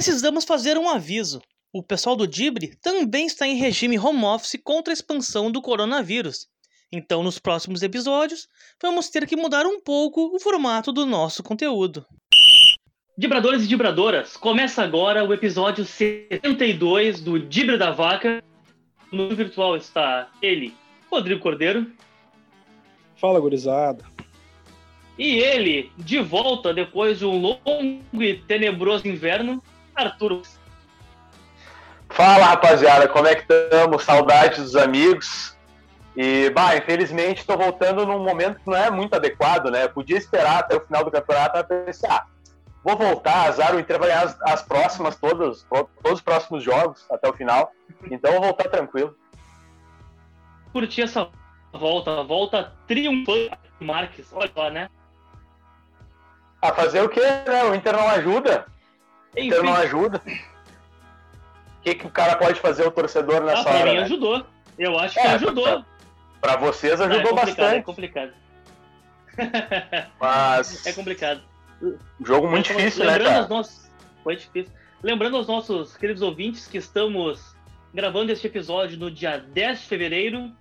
Precisamos 0.00 0.46
fazer 0.46 0.78
um 0.78 0.88
aviso. 0.88 1.42
O 1.70 1.82
pessoal 1.82 2.16
do 2.16 2.26
Dibre 2.26 2.74
também 2.80 3.26
está 3.26 3.46
em 3.46 3.56
regime 3.56 3.98
home 3.98 4.24
office 4.24 4.58
contra 4.64 4.90
a 4.90 4.94
expansão 4.94 5.52
do 5.52 5.60
coronavírus. 5.60 6.46
Então, 6.90 7.22
nos 7.22 7.38
próximos 7.38 7.82
episódios, 7.82 8.48
vamos 8.80 9.10
ter 9.10 9.26
que 9.26 9.36
mudar 9.36 9.66
um 9.66 9.78
pouco 9.78 10.34
o 10.34 10.40
formato 10.40 10.90
do 10.90 11.04
nosso 11.04 11.42
conteúdo. 11.42 12.06
Dibradores 13.18 13.64
e 13.64 13.66
Dibradoras, 13.66 14.38
começa 14.38 14.82
agora 14.82 15.22
o 15.22 15.34
episódio 15.34 15.84
72 15.84 17.20
do 17.20 17.38
Dibre 17.38 17.76
da 17.76 17.90
Vaca. 17.90 18.42
No 19.12 19.28
virtual 19.36 19.76
está 19.76 20.30
ele, 20.40 20.74
Rodrigo 21.10 21.42
Cordeiro. 21.42 21.92
Fala, 23.16 23.38
gurizada. 23.38 24.02
E 25.18 25.36
ele, 25.36 25.92
de 25.98 26.22
volta 26.22 26.72
depois 26.72 27.18
de 27.18 27.26
um 27.26 27.38
longo 27.38 28.22
e 28.22 28.38
tenebroso 28.38 29.06
inverno, 29.06 29.62
Arthur. 30.00 30.42
Fala, 32.10 32.46
rapaziada, 32.46 33.08
como 33.08 33.26
é 33.26 33.34
que 33.34 33.42
estamos? 33.42 34.02
Saudades 34.02 34.58
dos 34.58 34.76
amigos. 34.76 35.56
E, 36.16 36.50
bah, 36.50 36.76
infelizmente 36.76 37.40
estou 37.40 37.56
voltando 37.56 38.04
num 38.04 38.18
momento 38.18 38.58
que 38.60 38.68
não 38.68 38.76
é 38.76 38.90
muito 38.90 39.14
adequado, 39.14 39.70
né? 39.70 39.86
podia 39.86 40.18
esperar 40.18 40.58
até 40.58 40.76
o 40.76 40.80
final 40.80 41.04
do 41.04 41.10
campeonato 41.10 41.52
para 41.52 41.64
pensar, 41.64 42.12
ah, 42.12 42.26
vou 42.82 42.96
voltar, 42.96 43.46
azar, 43.46 43.74
o 43.74 43.78
Inter 43.78 43.98
vai 43.98 44.08
ganhar 44.08 44.24
as, 44.24 44.42
as, 44.42 44.62
próximas, 44.62 45.16
todos, 45.16 45.64
todos 45.68 45.90
os 46.04 46.20
próximos 46.20 46.64
jogos 46.64 47.06
até 47.10 47.28
o 47.28 47.32
final. 47.32 47.70
Então 48.10 48.32
vou 48.32 48.42
voltar 48.42 48.68
tranquilo. 48.68 49.16
Curti 50.72 51.02
essa 51.02 51.28
volta, 51.72 52.22
volta 52.24 52.72
triunfante 52.86 53.50
Marques, 53.78 54.30
olha 54.32 54.50
lá, 54.54 54.70
né? 54.70 54.90
A 56.60 56.72
fazer 56.72 57.02
o 57.02 57.08
quê, 57.08 57.20
né? 57.20 57.64
O 57.64 57.74
Inter 57.74 57.96
não 57.96 58.08
ajuda. 58.08 58.66
O 59.36 59.40
Inter 59.40 59.62
não 59.62 59.74
ajuda. 59.74 60.22
O 60.26 61.82
que, 61.82 61.94
que 61.94 62.06
o 62.06 62.10
cara 62.10 62.36
pode 62.36 62.60
fazer, 62.60 62.86
o 62.86 62.90
torcedor, 62.90 63.42
nessa 63.42 63.60
ah, 63.60 63.64
pra 63.64 63.72
hora? 63.72 63.82
Pra 63.82 63.90
mim 63.92 63.98
né? 63.98 64.04
ajudou. 64.04 64.46
Eu 64.78 64.98
acho 64.98 65.14
que 65.14 65.20
é, 65.20 65.32
ajudou. 65.32 65.84
Pra 66.40 66.56
vocês 66.56 67.00
ajudou 67.00 67.32
é 67.32 67.34
bastante. 67.34 67.76
É 67.78 67.82
complicado. 67.82 68.32
Mas. 70.18 70.86
É 70.86 70.92
complicado. 70.92 71.42
Jogo 72.22 72.48
muito 72.48 72.66
difícil, 72.66 73.04
né, 73.04 73.18
cara? 73.18 73.48
Nossos... 73.48 73.90
Foi 74.22 74.36
difícil. 74.36 74.72
Lembrando 75.02 75.36
aos 75.36 75.46
nossos 75.46 75.96
queridos 75.96 76.20
ouvintes 76.20 76.66
que 76.66 76.76
estamos 76.76 77.56
gravando 77.92 78.30
este 78.30 78.46
episódio 78.46 78.98
no 78.98 79.10
dia 79.10 79.38
10 79.38 79.80
de 79.80 79.86
fevereiro, 79.86 80.52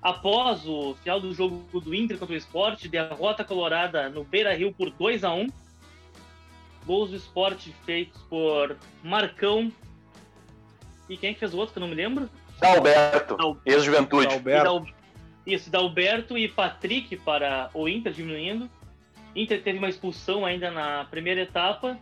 após 0.00 0.66
o 0.66 0.94
final 1.02 1.20
do 1.20 1.34
jogo 1.34 1.80
do 1.80 1.94
Inter 1.94 2.18
contra 2.18 2.34
o 2.34 2.38
Sport, 2.38 2.86
derrota 2.86 3.44
colorada 3.44 4.08
no 4.08 4.22
Beira 4.22 4.54
Rio 4.54 4.72
por 4.72 4.90
2 4.90 5.24
a 5.24 5.32
1 5.32 5.48
Gols 6.86 7.10
do 7.10 7.16
Sport 7.16 7.68
feitos 7.84 8.20
por 8.22 8.76
Marcão. 9.02 9.72
E 11.08 11.16
quem 11.16 11.30
é 11.30 11.32
que 11.34 11.40
fez 11.40 11.54
o 11.54 11.58
outro 11.58 11.72
que 11.72 11.78
eu 11.78 11.82
não 11.82 11.88
me 11.88 11.94
lembro? 11.94 12.28
Dalberto, 12.60 13.60
ex-juventude. 13.66 14.28
Dalberto. 14.28 14.86
Isso, 15.46 15.70
Dalberto 15.70 16.38
e 16.38 16.48
Patrick 16.48 17.16
para 17.16 17.70
o 17.74 17.88
Inter 17.88 18.12
diminuindo. 18.12 18.70
Inter 19.34 19.62
teve 19.62 19.78
uma 19.78 19.88
expulsão 19.88 20.44
ainda 20.44 20.70
na 20.70 21.04
primeira 21.06 21.40
etapa, 21.40 21.98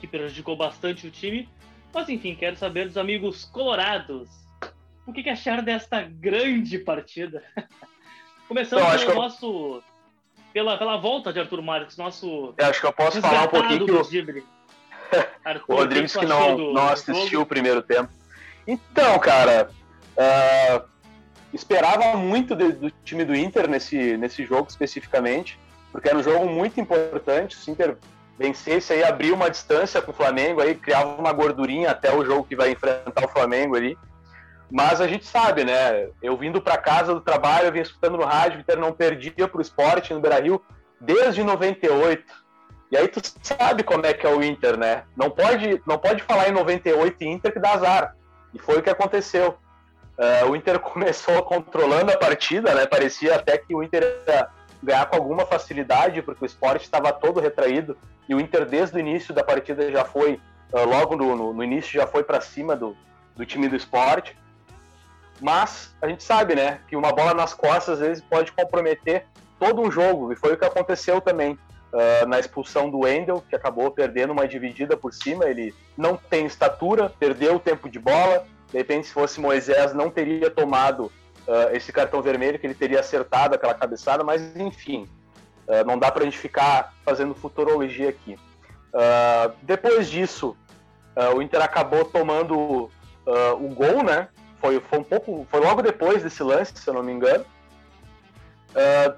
que 0.00 0.06
prejudicou 0.06 0.56
bastante 0.56 1.06
o 1.06 1.10
time. 1.10 1.48
Mas 1.92 2.08
enfim, 2.08 2.34
quero 2.34 2.56
saber 2.56 2.86
dos 2.86 2.96
amigos 2.96 3.44
colorados. 3.44 4.28
O 5.06 5.12
que, 5.12 5.22
que 5.22 5.30
acharam 5.30 5.62
desta 5.62 6.02
grande 6.02 6.78
partida? 6.78 7.42
Começando 8.48 8.80
então, 8.80 8.98
pelo 8.98 9.12
eu... 9.42 9.84
Pela, 10.54 10.78
pela 10.78 10.96
volta 10.96 11.32
de 11.32 11.40
Arthur 11.40 11.60
Marques, 11.60 11.96
nosso. 11.96 12.54
Eu 12.56 12.66
acho 12.66 12.80
que 12.80 12.86
eu 12.86 12.92
posso 12.92 13.20
falar 13.20 13.42
um 13.42 13.48
pouquinho 13.48 13.84
que 13.84 13.90
o. 13.90 13.96
Arthur, 15.44 15.64
o 15.66 15.74
Rodrigues 15.74 16.16
que 16.16 16.24
não, 16.24 16.56
do, 16.56 16.72
não 16.72 16.88
assistiu 16.88 17.40
o 17.40 17.46
primeiro 17.46 17.82
tempo. 17.82 18.08
Então, 18.64 19.18
cara, 19.18 19.68
uh, 20.16 20.84
esperava 21.52 22.16
muito 22.16 22.54
de, 22.54 22.70
do 22.70 22.88
time 23.04 23.24
do 23.24 23.34
Inter 23.34 23.68
nesse, 23.68 24.16
nesse 24.16 24.46
jogo 24.46 24.68
especificamente, 24.68 25.58
porque 25.90 26.08
era 26.08 26.16
um 26.16 26.22
jogo 26.22 26.46
muito 26.46 26.80
importante. 26.80 27.56
Se 27.56 27.68
o 27.68 27.72
Inter 27.72 27.96
vencesse 28.38 28.92
aí, 28.92 29.02
abria 29.02 29.34
uma 29.34 29.50
distância 29.50 30.00
com 30.00 30.12
o 30.12 30.14
Flamengo, 30.14 30.60
aí 30.60 30.76
criava 30.76 31.20
uma 31.20 31.32
gordurinha 31.32 31.90
até 31.90 32.14
o 32.14 32.24
jogo 32.24 32.44
que 32.44 32.54
vai 32.54 32.70
enfrentar 32.70 33.24
o 33.24 33.28
Flamengo 33.28 33.74
ali. 33.74 33.98
Mas 34.74 35.00
a 35.00 35.06
gente 35.06 35.24
sabe, 35.24 35.64
né? 35.64 36.08
Eu 36.20 36.36
vindo 36.36 36.60
para 36.60 36.76
casa 36.76 37.14
do 37.14 37.20
trabalho, 37.20 37.66
eu 37.68 37.72
vim 37.72 37.78
escutando 37.78 38.16
no 38.16 38.24
rádio, 38.24 38.58
Inter 38.58 38.76
não 38.76 38.92
perdia 38.92 39.46
para 39.46 39.58
o 39.58 39.62
esporte 39.62 40.12
no 40.12 40.18
Beira-Rio 40.18 40.60
desde 41.00 41.44
98. 41.44 42.24
E 42.90 42.96
aí 42.96 43.06
tu 43.06 43.20
sabe 43.40 43.84
como 43.84 44.04
é 44.04 44.12
que 44.12 44.26
é 44.26 44.28
o 44.28 44.42
Inter, 44.42 44.76
né? 44.76 45.04
Não 45.16 45.30
pode, 45.30 45.80
não 45.86 45.96
pode 45.96 46.24
falar 46.24 46.48
em 46.48 46.52
98 46.52 47.22
Inter 47.22 47.52
que 47.52 47.60
dá 47.60 47.74
azar. 47.74 48.16
E 48.52 48.58
foi 48.58 48.78
o 48.78 48.82
que 48.82 48.90
aconteceu. 48.90 49.56
Uh, 50.18 50.50
o 50.50 50.56
Inter 50.56 50.80
começou 50.82 51.40
controlando 51.44 52.10
a 52.10 52.18
partida, 52.18 52.74
né? 52.74 52.84
Parecia 52.84 53.36
até 53.36 53.56
que 53.56 53.76
o 53.76 53.80
Inter 53.80 54.02
ia 54.26 54.48
ganhar 54.82 55.06
com 55.06 55.14
alguma 55.14 55.46
facilidade, 55.46 56.20
porque 56.20 56.44
o 56.44 56.46
esporte 56.46 56.82
estava 56.82 57.12
todo 57.12 57.38
retraído. 57.38 57.96
E 58.28 58.34
o 58.34 58.40
Inter, 58.40 58.66
desde 58.66 58.96
o 58.96 58.98
início 58.98 59.32
da 59.32 59.44
partida, 59.44 59.88
já 59.92 60.04
foi, 60.04 60.40
uh, 60.72 60.84
logo 60.84 61.14
no, 61.14 61.36
no, 61.36 61.52
no, 61.52 61.62
início, 61.62 61.92
já 61.92 62.08
foi 62.08 62.24
para 62.24 62.40
cima 62.40 62.74
do, 62.74 62.96
do 63.36 63.46
time 63.46 63.68
do 63.68 63.76
esporte. 63.76 64.36
Mas 65.40 65.94
a 66.00 66.08
gente 66.08 66.22
sabe, 66.22 66.54
né, 66.54 66.80
que 66.88 66.96
uma 66.96 67.12
bola 67.12 67.34
nas 67.34 67.52
costas 67.52 67.94
às 67.94 67.98
vezes 68.00 68.24
pode 68.28 68.52
comprometer 68.52 69.26
todo 69.58 69.82
um 69.82 69.90
jogo. 69.90 70.32
E 70.32 70.36
foi 70.36 70.52
o 70.52 70.56
que 70.56 70.64
aconteceu 70.64 71.20
também. 71.20 71.58
Uh, 71.92 72.26
na 72.26 72.40
expulsão 72.40 72.90
do 72.90 73.00
Wendel, 73.00 73.40
que 73.48 73.54
acabou 73.54 73.88
perdendo 73.88 74.32
uma 74.32 74.48
dividida 74.48 74.96
por 74.96 75.14
cima. 75.14 75.44
Ele 75.44 75.72
não 75.96 76.16
tem 76.16 76.44
estatura, 76.44 77.08
perdeu 77.08 77.54
o 77.54 77.60
tempo 77.60 77.88
de 77.88 78.00
bola. 78.00 78.44
De 78.72 78.78
repente, 78.78 79.06
se 79.06 79.12
fosse 79.12 79.40
Moisés, 79.40 79.94
não 79.94 80.10
teria 80.10 80.50
tomado 80.50 81.04
uh, 81.04 81.70
esse 81.72 81.92
cartão 81.92 82.20
vermelho, 82.20 82.58
que 82.58 82.66
ele 82.66 82.74
teria 82.74 82.98
acertado 82.98 83.54
aquela 83.54 83.74
cabeçada, 83.74 84.24
mas 84.24 84.56
enfim, 84.56 85.08
uh, 85.68 85.86
não 85.86 85.96
dá 85.96 86.10
para 86.10 86.22
a 86.22 86.24
gente 86.24 86.36
ficar 86.36 86.92
fazendo 87.04 87.32
futurologia 87.32 88.08
aqui. 88.08 88.36
depois 89.62 90.08
disso, 90.08 90.56
o 91.34 91.40
Inter 91.40 91.62
acabou 91.62 92.04
tomando 92.04 92.90
o 93.26 93.68
gol, 93.68 94.02
né? 94.02 94.28
Foi, 94.64 94.80
foi 94.80 94.98
um 94.98 95.04
pouco, 95.04 95.46
foi 95.50 95.60
logo 95.60 95.82
depois 95.82 96.22
desse 96.22 96.42
lance, 96.42 96.72
se 96.74 96.88
eu 96.88 96.94
não 96.94 97.02
me 97.02 97.12
engano. 97.12 97.44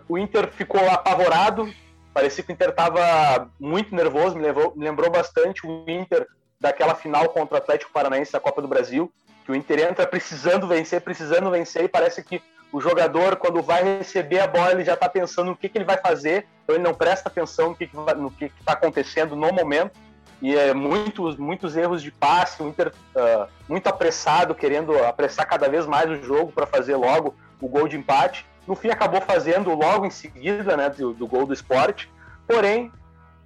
o 0.08 0.18
Inter 0.18 0.50
ficou 0.50 0.80
apavorado, 0.90 1.72
Parecia 2.16 2.42
que 2.42 2.50
o 2.50 2.54
Inter 2.54 2.70
estava 2.70 3.50
muito 3.60 3.94
nervoso, 3.94 4.34
me, 4.36 4.42
levou, 4.42 4.74
me 4.74 4.82
lembrou 4.82 5.10
bastante 5.10 5.66
o 5.66 5.84
Inter 5.86 6.26
daquela 6.58 6.94
final 6.94 7.28
contra 7.28 7.56
o 7.56 7.58
Atlético 7.58 7.92
Paranaense 7.92 8.32
da 8.32 8.40
Copa 8.40 8.62
do 8.62 8.66
Brasil, 8.66 9.12
que 9.44 9.52
o 9.52 9.54
Inter 9.54 9.80
entra 9.80 10.06
precisando 10.06 10.66
vencer, 10.66 11.02
precisando 11.02 11.50
vencer, 11.50 11.84
e 11.84 11.88
parece 11.88 12.24
que 12.24 12.42
o 12.72 12.80
jogador, 12.80 13.36
quando 13.36 13.62
vai 13.62 13.98
receber 13.98 14.40
a 14.40 14.46
bola, 14.46 14.72
ele 14.72 14.82
já 14.82 14.94
está 14.94 15.10
pensando 15.10 15.48
no 15.48 15.56
que, 15.56 15.68
que 15.68 15.76
ele 15.76 15.84
vai 15.84 15.98
fazer, 15.98 16.46
então 16.64 16.74
ele 16.74 16.84
não 16.84 16.94
presta 16.94 17.28
atenção 17.28 17.76
no 18.16 18.30
que 18.30 18.44
está 18.46 18.72
acontecendo 18.72 19.36
no 19.36 19.52
momento, 19.52 19.92
e 20.40 20.54
é 20.54 20.74
muitos, 20.74 21.36
muitos 21.36 21.76
erros 21.76 22.02
de 22.02 22.10
passe, 22.10 22.62
Inter 22.62 22.92
uh, 23.14 23.48
muito 23.68 23.86
apressado, 23.86 24.54
querendo 24.54 24.96
apressar 25.04 25.46
cada 25.46 25.68
vez 25.68 25.86
mais 25.86 26.10
o 26.10 26.22
jogo 26.22 26.52
para 26.52 26.66
fazer 26.66 26.96
logo 26.96 27.34
o 27.60 27.68
gol 27.68 27.88
de 27.88 27.96
empate. 27.96 28.46
No 28.66 28.74
fim, 28.74 28.90
acabou 28.90 29.20
fazendo 29.20 29.74
logo 29.74 30.04
em 30.04 30.10
seguida 30.10 30.76
né, 30.76 30.90
do, 30.90 31.14
do 31.14 31.26
gol 31.26 31.46
do 31.46 31.54
esporte. 31.54 32.10
Porém, 32.46 32.92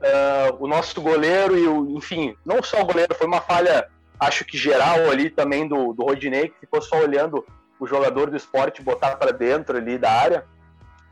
uh, 0.00 0.56
o 0.58 0.66
nosso 0.66 1.00
goleiro 1.00 1.56
e 1.56 1.66
o, 1.66 1.96
enfim, 1.96 2.36
não 2.44 2.62
só 2.62 2.80
o 2.80 2.86
goleiro, 2.86 3.14
foi 3.14 3.26
uma 3.26 3.40
falha, 3.40 3.86
acho 4.18 4.44
que 4.44 4.58
geral 4.58 5.10
ali 5.10 5.30
também 5.30 5.68
do, 5.68 5.92
do 5.92 6.04
Rodinei, 6.04 6.48
que 6.48 6.60
ficou 6.60 6.82
só 6.82 6.98
olhando 6.98 7.44
o 7.78 7.86
jogador 7.86 8.30
do 8.30 8.36
esporte 8.36 8.82
botar 8.82 9.16
para 9.16 9.32
dentro 9.32 9.76
ali 9.76 9.96
da 9.96 10.10
área. 10.10 10.44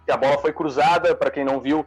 E 0.06 0.12
a 0.12 0.16
bola 0.16 0.38
foi 0.38 0.52
cruzada, 0.52 1.14
para 1.14 1.30
quem 1.30 1.44
não 1.44 1.60
viu, 1.60 1.86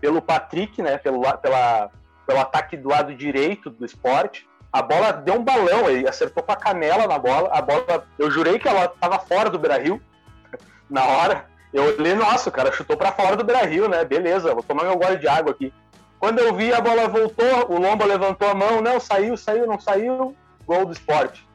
pelo 0.00 0.22
Patrick, 0.22 0.80
né, 0.80 0.98
pelo, 0.98 1.20
pela, 1.38 1.90
pelo 2.26 2.40
ataque 2.40 2.76
do 2.76 2.88
lado 2.88 3.14
direito 3.14 3.70
do 3.70 3.84
esporte. 3.84 4.46
A 4.72 4.82
bola 4.82 5.12
deu 5.12 5.34
um 5.34 5.44
balão, 5.44 5.88
ele 5.88 6.08
acertou 6.08 6.42
com 6.42 6.52
a 6.52 6.56
canela 6.56 7.06
na 7.06 7.18
bola. 7.18 7.48
A 7.52 7.62
bola, 7.62 8.06
eu 8.18 8.30
jurei 8.30 8.58
que 8.58 8.68
ela 8.68 8.86
estava 8.86 9.18
fora 9.18 9.48
do 9.48 9.58
Beira-Rio 9.58 10.02
na 10.90 11.04
hora. 11.04 11.46
Eu 11.72 11.84
olhei, 11.84 12.14
nossa, 12.14 12.48
o 12.48 12.52
cara 12.52 12.72
chutou 12.72 12.96
para 12.96 13.12
fora 13.12 13.36
do 13.36 13.44
Brasil, 13.44 13.88
né? 13.88 14.04
Beleza, 14.04 14.54
vou 14.54 14.62
tomar 14.62 14.84
meu 14.84 14.96
gole 14.96 15.18
de 15.18 15.28
água 15.28 15.52
aqui. 15.52 15.72
Quando 16.18 16.38
eu 16.38 16.54
vi, 16.54 16.72
a 16.72 16.80
bola 16.80 17.08
voltou, 17.08 17.70
o 17.70 17.78
Lomba 17.78 18.04
levantou 18.04 18.48
a 18.48 18.54
mão, 18.54 18.80
não, 18.80 18.98
saiu, 18.98 19.36
saiu, 19.36 19.66
não 19.66 19.78
saiu, 19.78 20.34
gol 20.66 20.86
do 20.86 20.92
esporte. 20.92 21.46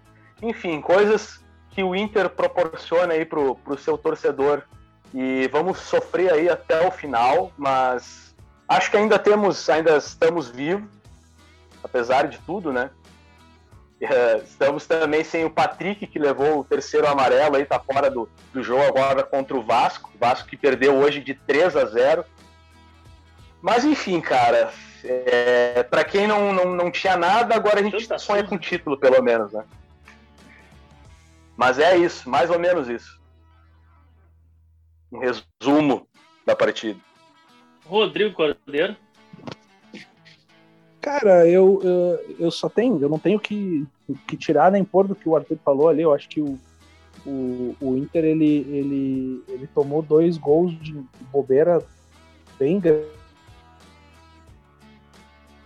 Enfim, 0.42 0.80
coisas 0.80 1.44
que 1.72 1.84
o 1.84 1.96
Inter 1.96 2.30
proporciona 2.30 3.14
aí 3.14 3.26
pro, 3.26 3.56
pro 3.56 3.78
seu 3.78 3.98
torcedor. 3.98 4.64
E 5.14 5.50
vamos 5.52 5.80
sofrer 5.80 6.32
aí 6.32 6.50
até 6.50 6.88
o 6.88 6.92
final, 6.92 7.52
mas 7.58 8.31
acho 8.72 8.90
que 8.90 8.98
ainda 8.98 9.20
temos, 9.20 9.70
ainda 9.70 9.98
estamos 9.98 10.50
vivos, 10.50 10.90
apesar 11.84 12.28
de 12.28 12.38
tudo, 12.40 12.72
né? 12.72 12.90
É, 14.04 14.38
estamos 14.38 14.88
também 14.88 15.24
sem 15.24 15.46
o 15.46 15.50
Patrick, 15.52 16.08
que 16.08 16.18
levou 16.18 16.62
o 16.62 16.64
terceiro 16.64 17.08
amarelo 17.08 17.56
aí, 17.56 17.66
tá 17.66 17.80
fora 17.80 18.10
do, 18.10 18.28
do 18.52 18.64
jogo 18.64 18.82
agora 18.82 19.22
contra 19.22 19.56
o 19.56 19.62
Vasco. 19.62 20.10
O 20.16 20.18
Vasco 20.18 20.50
que 20.50 20.58
perdeu 20.58 20.96
hoje 20.96 21.20
de 21.22 21.36
3 21.36 21.76
a 21.76 21.86
0. 21.86 22.26
Mas 23.62 23.86
enfim, 23.86 24.20
cara, 24.20 24.74
é, 25.04 25.84
para 25.84 26.04
quem 26.04 26.26
não, 26.26 26.52
não, 26.52 26.76
não 26.76 26.90
tinha 26.90 27.16
nada, 27.16 27.54
agora 27.54 27.80
a 27.80 27.84
gente 27.84 28.20
sonha 28.20 28.44
com 28.44 28.58
título, 28.58 28.98
pelo 28.98 29.22
menos, 29.22 29.54
né? 29.54 29.64
Mas 31.56 31.78
é 31.78 31.96
isso, 31.96 32.28
mais 32.28 32.50
ou 32.50 32.58
menos 32.58 32.90
isso. 32.90 33.22
Um 35.12 35.20
resumo 35.20 36.08
da 36.44 36.56
partida. 36.56 37.00
Rodrigo 37.92 38.34
Cordeiro. 38.34 38.96
Cara, 41.02 41.46
eu, 41.46 41.82
eu, 41.84 42.36
eu 42.40 42.52
só 42.52 42.70
tenho, 42.70 43.02
eu 43.02 43.10
não 43.10 43.20
tenho 43.20 43.38
que, 43.38 43.86
que 44.28 44.38
tirar 44.38 44.72
nem 44.72 44.84
pôr 44.84 45.08
do 45.08 45.16
que 45.16 45.28
o 45.28 45.36
Arthur 45.36 45.58
falou 45.66 45.90
ali. 45.90 46.02
Eu 46.02 46.14
acho 46.14 46.30
que 46.30 46.40
o, 46.40 46.58
o, 47.26 47.76
o 47.82 47.98
Inter 47.98 48.24
ele, 48.24 48.66
ele, 48.70 49.44
ele 49.48 49.68
tomou 49.68 50.02
dois 50.02 50.38
gols 50.38 50.72
de 50.80 50.94
bobeira 51.32 51.84
bem 52.58 52.80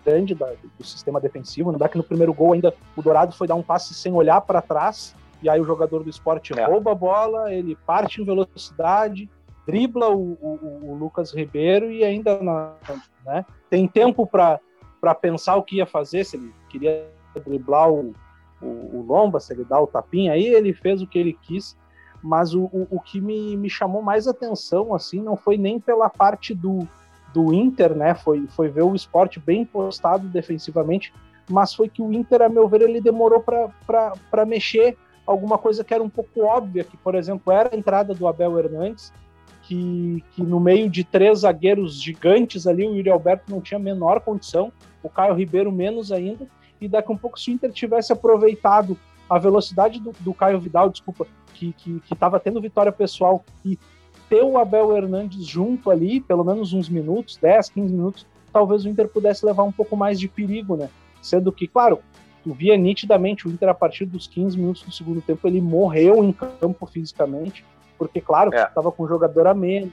grande 0.03 0.33
da, 0.33 0.53
do 0.79 0.83
sistema 0.83 1.21
defensivo. 1.21 1.71
Não 1.71 1.77
dá 1.77 1.87
que 1.87 1.97
no 1.97 2.03
primeiro 2.03 2.33
gol 2.33 2.53
ainda 2.53 2.73
o 2.95 3.01
Dourado 3.03 3.33
foi 3.33 3.45
dar 3.47 3.55
um 3.55 3.63
passe 3.63 3.93
sem 3.93 4.13
olhar 4.13 4.41
para 4.41 4.61
trás 4.61 5.13
e 5.43 5.49
aí 5.49 5.59
o 5.59 5.65
jogador 5.65 6.03
do 6.03 6.09
esporte 6.09 6.57
é. 6.57 6.65
rouba 6.65 6.93
a 6.93 6.95
bola, 6.95 7.53
ele 7.53 7.75
parte 7.85 8.21
em 8.21 8.25
velocidade, 8.25 9.29
dribla 9.65 10.09
o, 10.09 10.33
o, 10.41 10.91
o 10.91 10.95
Lucas 10.95 11.33
Ribeiro 11.33 11.91
e 11.91 12.03
ainda 12.03 12.39
né, 13.25 13.45
tem 13.69 13.87
tempo 13.87 14.27
para 14.27 14.59
pensar 15.15 15.55
o 15.55 15.63
que 15.63 15.77
ia 15.77 15.85
fazer, 15.85 16.23
se 16.23 16.37
ele 16.37 16.53
queria 16.69 17.07
driblar 17.43 17.91
o, 17.91 18.13
o, 18.61 18.65
o, 18.65 19.05
Lomba, 19.07 19.39
se 19.39 19.53
ele 19.53 19.65
dá 19.65 19.79
o 19.79 19.87
tapinha, 19.87 20.33
aí 20.33 20.45
ele 20.45 20.73
fez 20.73 21.01
o 21.01 21.07
que 21.07 21.17
ele 21.17 21.37
quis, 21.41 21.75
mas 22.21 22.53
o, 22.53 22.63
o, 22.65 22.87
o 22.91 22.99
que 22.99 23.19
me, 23.19 23.57
me 23.57 23.69
chamou 23.69 24.01
mais 24.01 24.27
atenção 24.27 24.93
assim 24.93 25.21
não 25.21 25.35
foi 25.35 25.57
nem 25.57 25.79
pela 25.79 26.09
parte 26.09 26.53
do, 26.53 26.87
do 27.33 27.53
Inter, 27.53 27.95
né, 27.95 28.13
foi, 28.15 28.47
foi 28.47 28.69
ver 28.69 28.83
o 28.83 28.95
esporte 28.95 29.39
bem 29.39 29.65
postado 29.65 30.27
defensivamente, 30.27 31.13
mas 31.49 31.73
foi 31.73 31.89
que 31.89 32.01
o 32.01 32.11
Inter, 32.11 32.41
a 32.41 32.49
meu 32.49 32.67
ver, 32.67 32.81
ele 32.81 33.01
demorou 33.01 33.43
para 33.85 34.45
mexer 34.45 34.97
alguma 35.25 35.57
coisa 35.57 35.83
que 35.83 35.93
era 35.93 36.03
um 36.03 36.09
pouco 36.09 36.41
óbvia, 36.41 36.83
que, 36.83 36.97
por 36.97 37.15
exemplo, 37.15 37.51
era 37.51 37.73
a 37.73 37.77
entrada 37.77 38.13
do 38.13 38.27
Abel 38.27 38.57
Hernandes, 38.57 39.11
que, 39.67 40.23
que 40.31 40.43
no 40.43 40.59
meio 40.59 40.89
de 40.89 41.03
três 41.03 41.39
zagueiros 41.39 42.01
gigantes 42.01 42.67
ali, 42.67 42.85
o 42.87 42.95
Yuri 42.95 43.09
Alberto 43.09 43.51
não 43.51 43.61
tinha 43.61 43.79
a 43.79 43.81
menor 43.83 44.19
condição, 44.21 44.71
o 45.01 45.09
Caio 45.09 45.33
Ribeiro 45.33 45.71
menos 45.71 46.11
ainda, 46.11 46.47
e 46.79 46.87
daqui 46.87 47.11
a 47.11 47.15
um 47.15 47.17
pouco 47.17 47.39
se 47.39 47.49
o 47.49 47.53
Inter 47.53 47.71
tivesse 47.71 48.13
aproveitado 48.13 48.97
a 49.29 49.39
velocidade 49.39 49.99
do, 49.99 50.11
do 50.19 50.33
Caio 50.33 50.59
Vidal, 50.59 50.89
desculpa, 50.89 51.25
que 51.53 51.73
estava 52.11 52.39
tendo 52.39 52.61
vitória 52.61 52.91
pessoal, 52.91 53.43
e 53.63 53.79
ter 54.29 54.43
o 54.43 54.57
Abel 54.57 54.95
Hernandes 54.95 55.45
junto 55.45 55.89
ali, 55.89 56.19
pelo 56.19 56.43
menos 56.43 56.73
uns 56.73 56.89
minutos, 56.89 57.37
10, 57.37 57.69
15 57.69 57.93
minutos, 57.93 58.27
talvez 58.51 58.85
o 58.85 58.89
Inter 58.89 59.07
pudesse 59.07 59.45
levar 59.45 59.63
um 59.63 59.71
pouco 59.71 59.95
mais 59.97 60.19
de 60.19 60.27
perigo, 60.27 60.75
né? 60.75 60.89
Sendo 61.21 61.51
que, 61.51 61.67
claro, 61.67 61.99
tu 62.43 62.53
via 62.53 62.77
nitidamente 62.77 63.47
o 63.47 63.51
Inter 63.51 63.69
a 63.69 63.73
partir 63.73 64.05
dos 64.05 64.27
15 64.27 64.57
minutos 64.57 64.83
do 64.83 64.91
segundo 64.91 65.21
tempo, 65.21 65.47
ele 65.47 65.59
morreu 65.59 66.23
em 66.23 66.31
campo 66.31 66.85
fisicamente, 66.85 67.65
porque, 67.97 68.21
claro, 68.21 68.53
estava 68.53 68.89
é. 68.89 68.91
com 68.91 69.03
um 69.03 69.07
jogador 69.07 69.47
a 69.47 69.53
menos, 69.53 69.91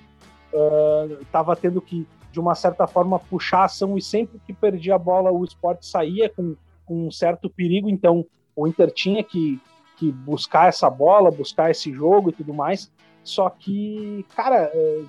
estava 1.20 1.52
uh, 1.52 1.56
tendo 1.56 1.80
que, 1.80 2.06
de 2.30 2.40
uma 2.40 2.54
certa 2.54 2.86
forma, 2.86 3.18
puxar 3.18 3.60
a 3.60 3.64
ação 3.64 3.96
e 3.96 4.02
sempre 4.02 4.40
que 4.46 4.52
perdia 4.52 4.94
a 4.94 4.98
bola 4.98 5.30
o 5.30 5.44
esporte 5.44 5.86
saía 5.86 6.28
com, 6.28 6.54
com 6.84 7.06
um 7.06 7.10
certo 7.10 7.48
perigo, 7.48 7.88
então 7.88 8.26
o 8.54 8.66
Inter 8.66 8.90
tinha 8.90 9.22
que, 9.22 9.60
que 9.96 10.10
buscar 10.10 10.68
essa 10.68 10.90
bola, 10.90 11.30
buscar 11.30 11.70
esse 11.70 11.92
jogo 11.92 12.30
e 12.30 12.32
tudo 12.32 12.52
mais. 12.52 12.90
Só 13.24 13.48
que, 13.48 14.26
cara, 14.34 14.70
é, 14.74 15.02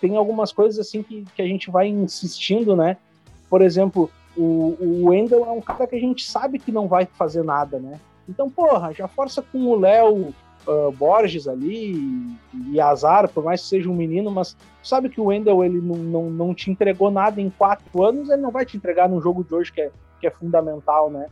tem 0.00 0.16
algumas 0.16 0.52
coisas 0.52 0.78
assim 0.78 1.02
que, 1.02 1.24
que 1.36 1.42
a 1.42 1.46
gente 1.46 1.70
vai 1.70 1.86
insistindo, 1.86 2.74
né? 2.74 2.96
Por 3.48 3.62
exemplo, 3.62 4.10
o, 4.36 4.76
o 4.80 5.10
Wendel 5.10 5.44
é 5.44 5.50
um 5.50 5.60
cara 5.60 5.86
que 5.86 5.96
a 5.96 6.00
gente 6.00 6.24
sabe 6.24 6.58
que 6.58 6.72
não 6.72 6.88
vai 6.88 7.06
fazer 7.06 7.44
nada, 7.44 7.78
né? 7.78 8.00
Então, 8.28 8.48
porra, 8.48 8.92
já 8.92 9.06
força 9.06 9.42
com 9.42 9.66
o 9.66 9.78
Léo 9.78 10.34
uh, 10.66 10.92
Borges 10.92 11.48
ali 11.48 11.92
e, 11.94 12.72
e, 12.72 12.80
azar, 12.80 13.28
por 13.28 13.44
mais 13.44 13.62
que 13.62 13.68
seja 13.68 13.90
um 13.90 13.94
menino, 13.94 14.30
mas 14.30 14.56
sabe 14.82 15.08
que 15.08 15.20
o 15.20 15.24
Wendel 15.24 15.64
ele 15.64 15.80
não, 15.80 15.96
não, 15.96 16.30
não 16.30 16.54
te 16.54 16.70
entregou 16.70 17.10
nada 17.10 17.40
em 17.40 17.50
quatro 17.50 18.02
anos, 18.02 18.30
ele 18.30 18.42
não 18.42 18.50
vai 18.50 18.64
te 18.64 18.76
entregar 18.76 19.08
num 19.08 19.20
jogo 19.20 19.44
de 19.44 19.54
hoje 19.54 19.72
que 19.72 19.80
é, 19.80 19.90
que 20.20 20.26
é 20.26 20.30
fundamental, 20.30 21.10
né? 21.10 21.26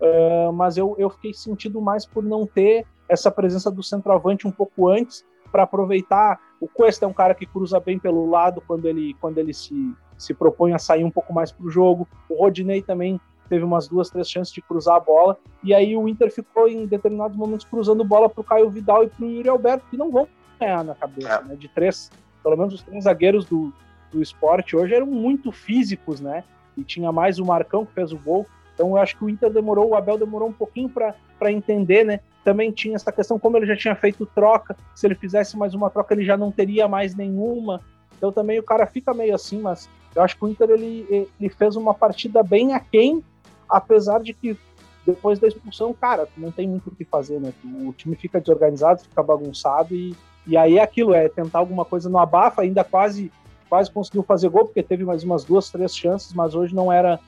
Uh, 0.00 0.52
mas 0.52 0.76
eu, 0.78 0.94
eu 0.98 1.10
fiquei 1.10 1.34
sentido 1.34 1.80
mais 1.80 2.06
por 2.06 2.22
não 2.22 2.46
ter 2.46 2.86
essa 3.08 3.30
presença 3.30 3.70
do 3.70 3.82
centroavante 3.82 4.46
um 4.46 4.50
pouco 4.50 4.88
antes 4.88 5.24
para 5.50 5.64
aproveitar. 5.64 6.40
O 6.60 6.68
Cuesta 6.68 7.04
é 7.04 7.08
um 7.08 7.12
cara 7.12 7.34
que 7.34 7.44
cruza 7.44 7.78
bem 7.80 7.98
pelo 7.98 8.28
lado 8.30 8.62
quando 8.66 8.86
ele, 8.86 9.14
quando 9.20 9.38
ele 9.38 9.52
se, 9.52 9.94
se 10.16 10.32
propõe 10.32 10.72
a 10.72 10.78
sair 10.78 11.04
um 11.04 11.10
pouco 11.10 11.34
mais 11.34 11.52
para 11.52 11.66
o 11.66 11.70
jogo. 11.70 12.08
O 12.28 12.34
Rodinei 12.34 12.80
também 12.80 13.20
teve 13.50 13.64
umas 13.64 13.88
duas, 13.88 14.08
três 14.08 14.30
chances 14.30 14.54
de 14.54 14.62
cruzar 14.62 14.94
a 14.94 15.00
bola. 15.00 15.36
E 15.62 15.74
aí 15.74 15.96
o 15.96 16.08
Inter 16.08 16.32
ficou 16.32 16.68
em 16.68 16.86
determinados 16.86 17.36
momentos 17.36 17.66
cruzando 17.66 18.04
bola 18.04 18.28
para 18.28 18.40
o 18.40 18.44
Caio 18.44 18.70
Vidal 18.70 19.02
e 19.02 19.08
para 19.08 19.26
o 19.26 19.28
Yuri 19.28 19.48
Alberto, 19.48 19.84
que 19.90 19.96
não 19.96 20.10
vão 20.10 20.28
ganhar 20.58 20.84
na 20.84 20.94
cabeça, 20.94 21.42
é. 21.44 21.44
né? 21.44 21.56
De 21.56 21.68
três, 21.68 22.10
pelo 22.42 22.56
menos 22.56 22.74
os 22.74 22.82
três 22.82 23.04
zagueiros 23.04 23.44
do, 23.44 23.72
do 24.12 24.22
esporte 24.22 24.76
hoje 24.76 24.94
eram 24.94 25.06
muito 25.06 25.50
físicos, 25.50 26.20
né? 26.20 26.44
E 26.76 26.84
tinha 26.84 27.10
mais 27.10 27.40
o 27.40 27.44
Marcão 27.44 27.84
que 27.84 27.92
fez 27.92 28.12
o 28.12 28.18
gol. 28.18 28.46
Então 28.72 28.90
eu 28.90 28.96
acho 28.96 29.16
que 29.16 29.24
o 29.24 29.28
Inter 29.28 29.50
demorou, 29.50 29.88
o 29.88 29.96
Abel 29.96 30.16
demorou 30.16 30.48
um 30.48 30.52
pouquinho 30.52 30.88
para 30.88 31.52
entender, 31.52 32.04
né? 32.04 32.20
Também 32.44 32.70
tinha 32.70 32.94
essa 32.94 33.10
questão, 33.10 33.38
como 33.38 33.56
ele 33.56 33.66
já 33.66 33.76
tinha 33.76 33.96
feito 33.96 34.24
troca, 34.24 34.76
se 34.94 35.06
ele 35.06 35.14
fizesse 35.16 35.58
mais 35.58 35.74
uma 35.74 35.90
troca, 35.90 36.14
ele 36.14 36.24
já 36.24 36.36
não 36.36 36.52
teria 36.52 36.86
mais 36.86 37.16
nenhuma. 37.16 37.82
Então 38.16 38.30
também 38.30 38.58
o 38.60 38.62
cara 38.62 38.86
fica 38.86 39.12
meio 39.12 39.34
assim, 39.34 39.60
mas 39.60 39.90
eu 40.14 40.22
acho 40.22 40.36
que 40.36 40.44
o 40.44 40.48
Inter 40.48 40.70
ele, 40.70 41.28
ele 41.38 41.50
fez 41.50 41.74
uma 41.76 41.92
partida 41.92 42.42
bem 42.42 42.72
aquém 42.74 43.22
apesar 43.70 44.20
de 44.20 44.32
que 44.32 44.58
depois 45.06 45.38
da 45.38 45.48
expulsão, 45.48 45.94
cara, 45.94 46.28
não 46.36 46.50
tem 46.50 46.68
muito 46.68 46.88
o 46.88 46.94
que 46.94 47.04
fazer, 47.04 47.40
né? 47.40 47.52
O 47.64 47.92
time 47.92 48.14
fica 48.16 48.40
desorganizado, 48.40 49.02
fica 49.02 49.22
bagunçado 49.22 49.94
e, 49.94 50.14
e 50.46 50.56
aí 50.56 50.78
é 50.78 50.82
aquilo, 50.82 51.14
é 51.14 51.28
tentar 51.28 51.58
alguma 51.58 51.84
coisa 51.84 52.08
no 52.08 52.18
abafa, 52.18 52.62
ainda 52.62 52.84
quase 52.84 53.32
quase 53.68 53.88
conseguiu 53.90 54.24
fazer 54.24 54.48
gol, 54.48 54.64
porque 54.64 54.82
teve 54.82 55.04
mais 55.04 55.22
umas 55.22 55.44
duas, 55.44 55.70
três 55.70 55.96
chances, 55.96 56.32
mas 56.34 56.56
hoje 56.56 56.74
não 56.74 56.92
era 56.92 57.20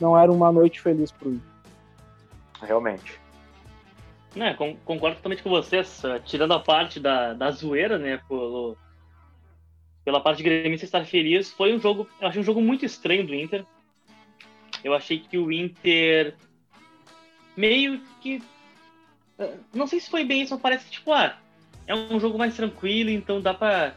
não 0.00 0.16
era 0.16 0.30
uma 0.32 0.50
noite 0.50 0.80
feliz 0.80 1.10
pro 1.10 1.30
Inter. 1.30 1.50
Realmente. 2.62 3.20
É, 4.36 4.54
concordo 4.54 5.16
totalmente 5.16 5.42
com 5.42 5.50
vocês, 5.50 6.02
tirando 6.24 6.54
a 6.54 6.60
parte 6.60 7.00
da, 7.00 7.34
da 7.34 7.50
zoeira, 7.50 7.98
né, 7.98 8.20
pelo, 8.28 8.76
pela 10.04 10.20
parte 10.20 10.38
de 10.38 10.44
gremista 10.44 10.84
estar 10.84 11.04
feliz, 11.04 11.50
foi 11.50 11.74
um 11.74 11.80
jogo, 11.80 12.06
eu 12.20 12.28
achei 12.28 12.40
um 12.40 12.44
jogo 12.44 12.60
muito 12.60 12.84
estranho 12.84 13.26
do 13.26 13.34
Inter, 13.34 13.66
eu 14.84 14.94
achei 14.94 15.18
que 15.18 15.38
o 15.38 15.50
Inter 15.50 16.34
meio 17.56 18.00
que. 18.20 18.42
Ah, 19.38 19.54
não 19.74 19.86
sei 19.86 20.00
se 20.00 20.10
foi 20.10 20.24
bem 20.24 20.42
isso, 20.42 20.52
mas 20.54 20.62
parece 20.62 20.84
que, 20.86 20.90
tipo, 20.92 21.12
ah, 21.12 21.36
é 21.86 21.94
um 21.94 22.20
jogo 22.20 22.38
mais 22.38 22.56
tranquilo, 22.56 23.10
então 23.10 23.40
dá 23.40 23.54
pra 23.54 23.94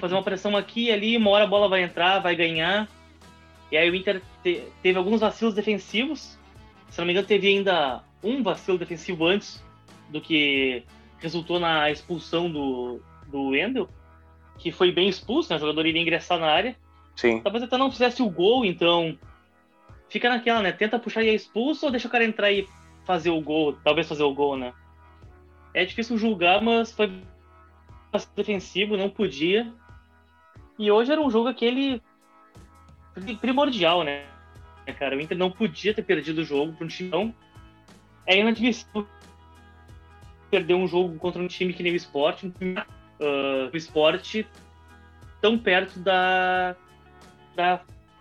fazer 0.00 0.14
uma 0.14 0.22
pressão 0.22 0.56
aqui 0.56 0.84
e 0.84 0.92
ali, 0.92 1.16
uma 1.16 1.30
hora 1.30 1.44
a 1.44 1.48
bola 1.48 1.68
vai 1.68 1.82
entrar, 1.82 2.18
vai 2.20 2.34
ganhar. 2.34 2.88
E 3.70 3.76
aí 3.76 3.90
o 3.90 3.94
Inter 3.94 4.22
te, 4.42 4.64
teve 4.82 4.98
alguns 4.98 5.20
vacilos 5.20 5.54
defensivos. 5.54 6.38
Se 6.88 6.98
não 6.98 7.06
me 7.06 7.12
engano, 7.12 7.26
teve 7.26 7.48
ainda 7.48 8.02
um 8.22 8.42
vacilo 8.42 8.78
defensivo 8.78 9.26
antes 9.26 9.62
do 10.08 10.20
que 10.20 10.82
resultou 11.18 11.60
na 11.60 11.90
expulsão 11.90 12.50
do, 12.50 13.00
do 13.26 13.50
Wendel, 13.50 13.88
que 14.58 14.72
foi 14.72 14.90
bem 14.90 15.08
expulso, 15.08 15.50
né? 15.50 15.56
O 15.56 15.60
jogador 15.60 15.86
iria 15.86 16.00
ingressar 16.00 16.38
na 16.38 16.46
área. 16.46 16.76
Sim. 17.14 17.40
Talvez 17.40 17.64
até 17.64 17.76
não 17.76 17.90
fizesse 17.90 18.22
o 18.22 18.30
gol, 18.30 18.64
então 18.64 19.18
fica 20.08 20.28
naquela, 20.28 20.62
né? 20.62 20.72
Tenta 20.72 20.98
puxar 20.98 21.22
e 21.22 21.28
é 21.28 21.34
expulso 21.34 21.86
ou 21.86 21.92
deixa 21.92 22.08
o 22.08 22.10
cara 22.10 22.24
entrar 22.24 22.50
e 22.50 22.68
fazer 23.04 23.30
o 23.30 23.40
gol, 23.40 23.74
talvez 23.84 24.08
fazer 24.08 24.22
o 24.22 24.34
gol, 24.34 24.56
né? 24.56 24.72
É 25.74 25.84
difícil 25.84 26.18
julgar, 26.18 26.62
mas 26.62 26.92
foi 26.92 27.22
defensivo, 28.34 28.96
não 28.96 29.10
podia. 29.10 29.72
E 30.78 30.90
hoje 30.90 31.12
era 31.12 31.20
um 31.20 31.30
jogo 31.30 31.48
aquele 31.48 32.02
primordial, 33.40 34.02
né? 34.02 34.24
Cara, 34.98 35.16
o 35.16 35.20
Inter 35.20 35.36
não 35.36 35.50
podia 35.50 35.92
ter 35.92 36.02
perdido 36.02 36.38
o 36.38 36.44
jogo 36.44 36.72
para 36.72 36.84
um 36.84 36.88
time. 36.88 37.34
É 38.26 38.38
inadmissível 38.38 39.06
perder 40.50 40.74
um 40.74 40.88
jogo 40.88 41.18
contra 41.18 41.42
um 41.42 41.46
time 41.46 41.74
que 41.74 41.82
nem 41.82 41.92
o 41.92 41.96
Sport, 41.96 42.44
uh, 42.44 43.70
o 43.72 43.76
Sport 43.76 44.44
tão 45.40 45.58
perto 45.58 45.98
da, 46.00 46.74
da 47.54 47.80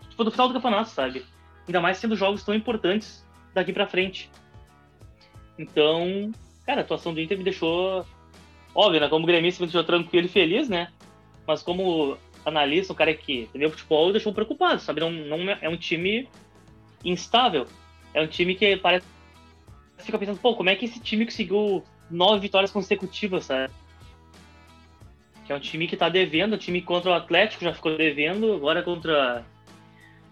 tipo, 0.09 0.23
do 0.23 0.31
final 0.31 0.47
do 0.49 0.53
campeonato, 0.53 0.89
sabe? 0.89 1.25
Ainda 1.67 1.81
mais 1.81 1.97
sendo 1.97 2.15
jogos 2.15 2.43
tão 2.43 2.55
importantes 2.55 3.25
daqui 3.53 3.73
para 3.73 3.87
frente. 3.87 4.29
Então, 5.57 6.31
cara, 6.65 6.81
a 6.81 6.83
atuação 6.83 7.13
do 7.13 7.19
Inter 7.19 7.37
me 7.37 7.43
deixou. 7.43 8.05
Óbvio, 8.73 9.01
né? 9.01 9.09
Como 9.09 9.25
gremista 9.25 9.61
me 9.61 9.67
deixou 9.67 9.83
tranquilo 9.83 10.27
e 10.27 10.29
feliz, 10.29 10.69
né? 10.69 10.91
Mas 11.45 11.63
como 11.63 12.17
analista, 12.45 12.93
um 12.93 12.95
cara 12.95 13.13
que 13.13 13.41
entendeu 13.41 13.69
futebol, 13.69 14.11
deixou 14.11 14.33
preocupado, 14.33 14.81
sabe? 14.81 15.01
Não, 15.01 15.11
não 15.11 15.49
é, 15.49 15.57
é 15.61 15.69
um 15.69 15.77
time 15.77 16.29
instável. 17.03 17.65
É 18.13 18.21
um 18.21 18.27
time 18.27 18.55
que 18.55 18.77
parece. 18.77 19.05
Fica 19.97 20.17
pensando, 20.17 20.39
pô, 20.39 20.55
como 20.55 20.69
é 20.69 20.75
que 20.75 20.85
esse 20.85 20.99
time 20.99 21.25
conseguiu 21.25 21.83
nove 22.09 22.39
vitórias 22.39 22.71
consecutivas, 22.71 23.45
sabe? 23.45 23.73
Que 25.45 25.51
é 25.51 25.55
um 25.55 25.59
time 25.59 25.87
que 25.87 25.97
tá 25.97 26.07
devendo, 26.07 26.53
o 26.53 26.57
time 26.57 26.81
contra 26.81 27.11
o 27.11 27.13
Atlético 27.13 27.63
já 27.63 27.73
ficou 27.73 27.97
devendo, 27.97 28.53
agora 28.53 28.83
contra 28.83 29.43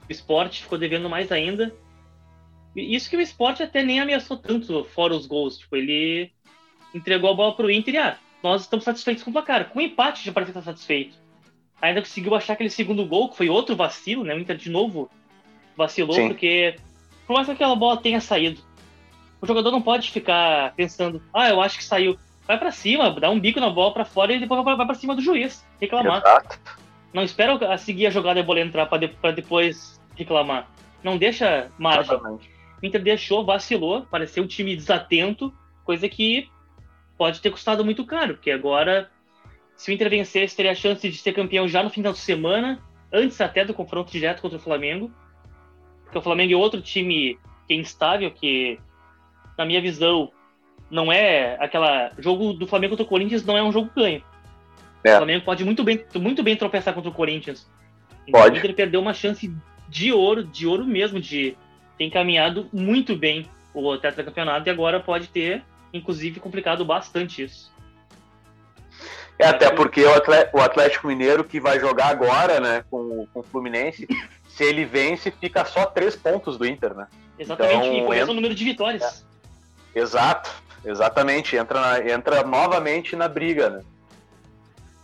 O 0.07 0.11
esporte 0.11 0.63
ficou 0.63 0.77
devendo 0.77 1.09
mais 1.09 1.31
ainda. 1.31 1.73
Isso 2.75 3.09
que 3.09 3.17
o 3.17 3.21
esporte 3.21 3.63
até 3.63 3.83
nem 3.83 3.99
ameaçou 3.99 4.37
tanto, 4.37 4.83
fora 4.83 5.15
os 5.15 5.25
gols. 5.25 5.57
Tipo, 5.57 5.77
ele 5.77 6.31
entregou 6.93 7.29
a 7.29 7.33
bola 7.33 7.55
pro 7.55 7.71
Inter 7.71 7.93
e 7.93 7.97
ah, 7.97 8.17
nós 8.43 8.63
estamos 8.63 8.83
satisfeitos 8.83 9.23
com 9.23 9.29
o 9.29 9.33
placar. 9.33 9.69
Com 9.69 9.79
o 9.79 9.81
empate 9.81 10.25
já 10.25 10.31
parece 10.31 10.51
estar 10.51 10.61
satisfeito. 10.61 11.17
Ainda 11.81 12.01
conseguiu 12.01 12.35
achar 12.35 12.53
aquele 12.53 12.69
segundo 12.69 13.05
gol, 13.05 13.29
que 13.29 13.37
foi 13.37 13.49
outro 13.49 13.75
vacilo, 13.75 14.23
né? 14.23 14.35
O 14.35 14.39
Inter 14.39 14.57
de 14.57 14.69
novo 14.69 15.09
vacilou, 15.75 16.15
Sim. 16.15 16.27
porque 16.27 16.75
por 17.25 17.33
mais 17.33 17.47
que 17.47 17.53
aquela 17.53 17.75
bola 17.75 17.97
tenha 17.97 18.21
saído, 18.21 18.61
o 19.41 19.47
jogador 19.47 19.71
não 19.71 19.81
pode 19.81 20.11
ficar 20.11 20.73
pensando, 20.75 21.21
ah, 21.33 21.49
eu 21.49 21.61
acho 21.61 21.77
que 21.77 21.83
saiu. 21.83 22.17
Vai 22.47 22.59
para 22.59 22.71
cima, 22.71 23.09
dá 23.19 23.29
um 23.29 23.39
bico 23.39 23.59
na 23.59 23.69
bola 23.69 23.93
para 23.93 24.05
fora 24.05 24.33
e 24.33 24.39
depois 24.39 24.63
vai 24.63 24.75
para 24.75 24.93
cima 24.93 25.15
do 25.15 25.21
juiz, 25.21 25.65
reclamar. 25.81 26.19
Exato. 26.19 26.84
Não 27.13 27.23
espera 27.23 27.77
seguir 27.77 28.07
a 28.07 28.09
jogada 28.09 28.39
e 28.39 28.43
a 28.43 28.45
bola 28.45 28.59
entrar 28.59 28.85
para 28.87 29.07
de, 29.07 29.15
depois 29.33 29.99
reclamar. 30.15 30.69
Não 31.03 31.17
deixa 31.17 31.71
margem. 31.77 32.15
Exatamente. 32.15 32.49
O 32.81 32.85
Inter 32.85 33.01
deixou, 33.01 33.45
vacilou, 33.45 34.05
pareceu 34.05 34.43
um 34.43 34.47
time 34.47 34.75
desatento, 34.75 35.53
coisa 35.83 36.09
que 36.09 36.49
pode 37.17 37.39
ter 37.41 37.49
custado 37.49 37.85
muito 37.85 38.05
caro, 38.05 38.35
porque 38.35 38.51
agora, 38.51 39.09
se 39.75 39.89
o 39.89 39.93
Inter 39.93 40.09
vencesse, 40.09 40.55
teria 40.55 40.71
a 40.71 40.75
chance 40.75 41.07
de 41.07 41.17
ser 41.17 41.33
campeão 41.33 41.67
já 41.67 41.81
no 41.81 41.89
final 41.89 42.11
de 42.11 42.19
semana, 42.19 42.81
antes 43.11 43.39
até 43.39 43.63
do 43.63 43.73
confronto 43.73 44.11
direto 44.11 44.41
contra 44.41 44.57
o 44.57 44.61
Flamengo. 44.61 45.11
Porque 46.03 46.17
o 46.17 46.21
Flamengo 46.21 46.53
é 46.53 46.57
outro 46.57 46.81
time 46.81 47.39
que 47.67 47.73
é 47.73 47.77
instável, 47.77 48.29
que, 48.31 48.79
na 49.57 49.65
minha 49.65 49.81
visão, 49.81 50.31
não 50.89 51.11
é 51.11 51.55
aquela. 51.59 52.11
jogo 52.17 52.53
do 52.53 52.67
Flamengo 52.67 52.91
contra 52.91 53.05
o 53.05 53.09
Corinthians 53.09 53.45
não 53.45 53.57
é 53.57 53.63
um 53.63 53.71
jogo 53.71 53.89
ganho. 53.95 54.23
É. 55.05 55.13
O 55.13 55.17
Flamengo 55.17 55.45
pode 55.45 55.63
muito 55.63 55.83
bem, 55.83 56.03
muito 56.15 56.41
bem 56.41 56.55
tropeçar 56.55 56.93
contra 56.93 57.09
o 57.09 57.13
Corinthians. 57.13 57.69
Então, 58.27 58.41
pode. 58.41 58.55
O 58.55 58.59
Inter 58.59 58.73
perdeu 58.73 58.99
uma 58.99 59.13
chance 59.13 59.55
de 59.87 60.11
ouro, 60.11 60.43
de 60.43 60.65
ouro 60.65 60.83
mesmo, 60.83 61.21
de 61.21 61.55
ter 61.97 62.05
encaminhado 62.05 62.67
muito 62.73 63.15
bem 63.15 63.47
o 63.73 63.97
tetracampeonato 63.97 64.67
e 64.67 64.71
agora 64.71 64.99
pode 64.99 65.27
ter, 65.27 65.63
inclusive, 65.93 66.39
complicado 66.39 66.83
bastante 66.83 67.43
isso. 67.43 67.73
É, 69.37 69.47
até 69.47 69.69
porque 69.69 70.01
o 70.53 70.61
Atlético 70.61 71.07
Mineiro 71.07 71.43
que 71.43 71.59
vai 71.59 71.79
jogar 71.79 72.07
agora, 72.07 72.59
né, 72.59 72.85
com, 72.89 73.27
com 73.33 73.41
o 73.41 73.43
Fluminense, 73.43 74.07
se 74.47 74.63
ele 74.63 74.85
vence, 74.85 75.29
fica 75.29 75.65
só 75.65 75.85
três 75.85 76.15
pontos 76.15 76.57
do 76.57 76.65
Inter, 76.65 76.95
né? 76.95 77.07
Exatamente, 77.37 77.75
então, 77.75 77.93
e 77.97 78.01
começa 78.03 78.21
entra... 78.21 78.31
o 78.31 78.35
número 78.35 78.55
de 78.55 78.63
vitórias. 78.63 79.25
É. 79.93 79.99
Exato, 79.99 80.49
exatamente. 80.85 81.57
Entra, 81.57 82.09
entra 82.09 82.43
novamente 82.43 83.15
na 83.15 83.27
briga, 83.27 83.69
né? 83.69 83.81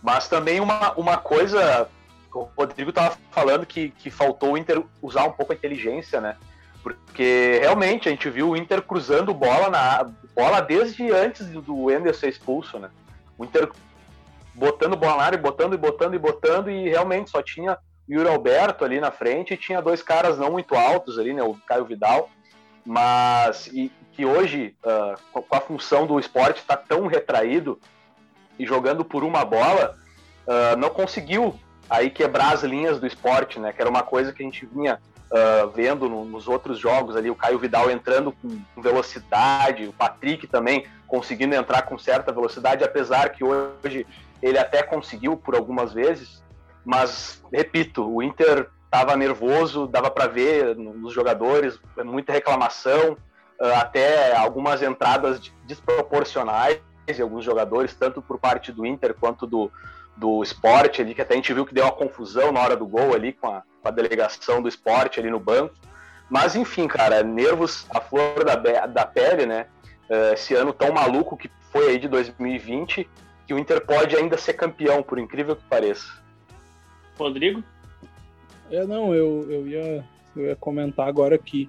Mas 0.02 0.28
também 0.28 0.58
uma, 0.60 0.92
uma 0.94 1.16
coisa, 1.16 1.88
o 2.34 2.48
Rodrigo 2.56 2.90
estava 2.90 3.16
falando 3.30 3.64
que, 3.64 3.90
que 3.90 4.10
faltou 4.10 4.52
o 4.52 4.58
Inter 4.58 4.82
usar 5.00 5.24
um 5.24 5.32
pouco 5.32 5.52
a 5.52 5.54
inteligência, 5.54 6.20
né? 6.20 6.36
Porque 6.82 7.58
realmente 7.60 8.08
a 8.08 8.10
gente 8.10 8.28
viu 8.28 8.50
o 8.50 8.56
Inter 8.56 8.82
cruzando 8.82 9.32
bola 9.32 9.70
na 9.70 10.10
bola 10.34 10.60
desde 10.60 11.10
antes 11.12 11.46
do 11.46 11.90
Ender 11.90 12.14
ser 12.14 12.28
expulso, 12.28 12.78
né? 12.78 12.90
O 13.38 13.44
Inter 13.44 13.70
botando 14.54 14.96
bola 14.96 15.18
na 15.18 15.22
área, 15.22 15.38
botando 15.38 15.74
e 15.74 15.78
botando 15.78 16.14
e 16.14 16.18
botando, 16.18 16.70
e 16.70 16.88
realmente 16.88 17.30
só 17.30 17.40
tinha 17.40 17.78
Yuri 18.10 18.28
Alberto 18.28 18.84
ali 18.84 19.00
na 19.00 19.12
frente, 19.12 19.54
e 19.54 19.56
tinha 19.56 19.80
dois 19.80 20.02
caras 20.02 20.38
não 20.38 20.50
muito 20.50 20.74
altos 20.74 21.18
ali, 21.18 21.32
né? 21.32 21.42
O 21.42 21.54
Caio 21.66 21.84
Vidal, 21.84 22.28
mas 22.84 23.68
e, 23.68 23.92
que 24.12 24.26
hoje, 24.26 24.76
uh, 24.84 25.40
com 25.40 25.56
a 25.56 25.60
função 25.60 26.06
do 26.06 26.18
esporte 26.18 26.60
estar 26.60 26.76
tá 26.76 26.84
tão 26.86 27.06
retraído 27.06 27.80
e 28.58 28.66
jogando 28.66 29.04
por 29.04 29.24
uma 29.24 29.44
bola, 29.44 29.96
uh, 30.46 30.76
não 30.76 30.90
conseguiu 30.90 31.58
aí 31.88 32.10
quebrar 32.10 32.52
as 32.52 32.62
linhas 32.62 32.98
do 32.98 33.06
esporte, 33.06 33.58
né? 33.58 33.72
Que 33.72 33.80
era 33.80 33.90
uma 33.90 34.02
coisa 34.02 34.32
que 34.32 34.42
a 34.42 34.46
gente 34.46 34.66
vinha 34.66 34.98
uh, 35.30 35.68
vendo 35.70 36.08
no, 36.08 36.24
nos 36.24 36.48
outros 36.48 36.78
jogos 36.78 37.16
ali, 37.16 37.30
o 37.30 37.34
Caio 37.34 37.58
Vidal 37.58 37.90
entrando 37.90 38.32
com, 38.32 38.60
velocidade, 38.80 39.86
o 39.86 39.92
Patrick 39.92 40.46
também 40.46 40.86
conseguindo 41.06 41.54
entrar 41.54 41.82
com 41.82 41.98
certa 41.98 42.32
velocidade, 42.32 42.84
apesar 42.84 43.30
que 43.30 43.44
hoje 43.44 44.06
ele 44.42 44.58
até 44.58 44.82
conseguiu 44.82 45.36
por 45.36 45.54
algumas 45.54 45.92
vezes, 45.92 46.42
mas, 46.84 47.42
repito, 47.52 48.08
o 48.08 48.22
Inter 48.22 48.68
estava 48.84 49.16
nervoso, 49.16 49.86
dava 49.86 50.10
para 50.10 50.26
ver 50.26 50.76
nos 50.76 51.12
jogadores, 51.12 51.78
muita 52.04 52.32
reclamação, 52.32 53.16
ah, 53.60 53.80
até 53.80 54.36
algumas 54.36 54.82
entradas 54.82 55.52
desproporcionais 55.64 56.80
de 57.06 57.22
alguns 57.22 57.44
jogadores, 57.44 57.94
tanto 57.94 58.22
por 58.22 58.38
parte 58.38 58.70
do 58.72 58.86
Inter 58.86 59.14
quanto 59.14 59.46
do, 59.46 59.70
do 60.16 60.42
esporte 60.42 61.02
ali, 61.02 61.14
que 61.14 61.22
até 61.22 61.34
a 61.34 61.36
gente 61.36 61.52
viu 61.52 61.66
que 61.66 61.74
deu 61.74 61.84
uma 61.84 61.92
confusão 61.92 62.52
na 62.52 62.60
hora 62.60 62.76
do 62.76 62.86
gol 62.86 63.14
ali 63.14 63.32
com 63.32 63.48
a, 63.48 63.62
com 63.80 63.88
a 63.88 63.90
delegação 63.90 64.62
do 64.62 64.68
esporte 64.68 65.18
ali 65.18 65.30
no 65.30 65.40
banco. 65.40 65.74
Mas 66.30 66.54
enfim, 66.56 66.86
cara, 66.86 67.22
nervos 67.22 67.86
à 67.90 68.00
flor 68.00 68.44
da, 68.44 68.86
da 68.86 69.04
pele, 69.04 69.46
né? 69.46 69.66
Ah, 70.12 70.34
esse 70.34 70.54
ano 70.54 70.74
tão 70.74 70.92
maluco 70.92 71.36
que 71.36 71.50
foi 71.70 71.88
aí 71.88 71.98
de 71.98 72.06
2020, 72.06 73.08
que 73.46 73.54
o 73.54 73.58
Inter 73.58 73.84
pode 73.84 74.14
ainda 74.14 74.36
ser 74.36 74.52
campeão, 74.52 75.02
por 75.02 75.18
incrível 75.18 75.56
que 75.56 75.64
pareça. 75.64 76.06
Rodrigo? 77.18 77.64
É, 78.70 78.84
não, 78.84 79.14
eu, 79.14 79.46
eu, 79.50 79.66
ia, 79.66 80.04
eu 80.36 80.46
ia 80.46 80.56
comentar 80.56 81.08
agora 81.08 81.38
que 81.38 81.68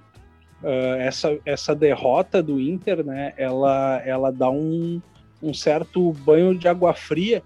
uh, 0.62 0.96
essa, 0.98 1.38
essa 1.46 1.74
derrota 1.74 2.42
do 2.42 2.60
Inter, 2.60 3.04
né, 3.04 3.32
ela, 3.36 4.02
ela 4.04 4.30
dá 4.30 4.50
um, 4.50 5.00
um 5.44 5.54
certo 5.54 6.12
banho 6.12 6.56
de 6.56 6.66
água 6.66 6.94
fria 6.94 7.42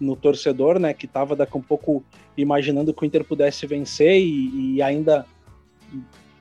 no 0.00 0.16
torcedor, 0.16 0.78
né, 0.78 0.92
que 0.92 1.06
estava 1.06 1.36
daqui 1.36 1.56
um 1.56 1.62
pouco 1.62 2.02
imaginando 2.36 2.92
que 2.92 3.02
o 3.02 3.06
Inter 3.06 3.24
pudesse 3.24 3.66
vencer 3.66 4.20
e, 4.20 4.74
e 4.74 4.82
ainda 4.82 5.26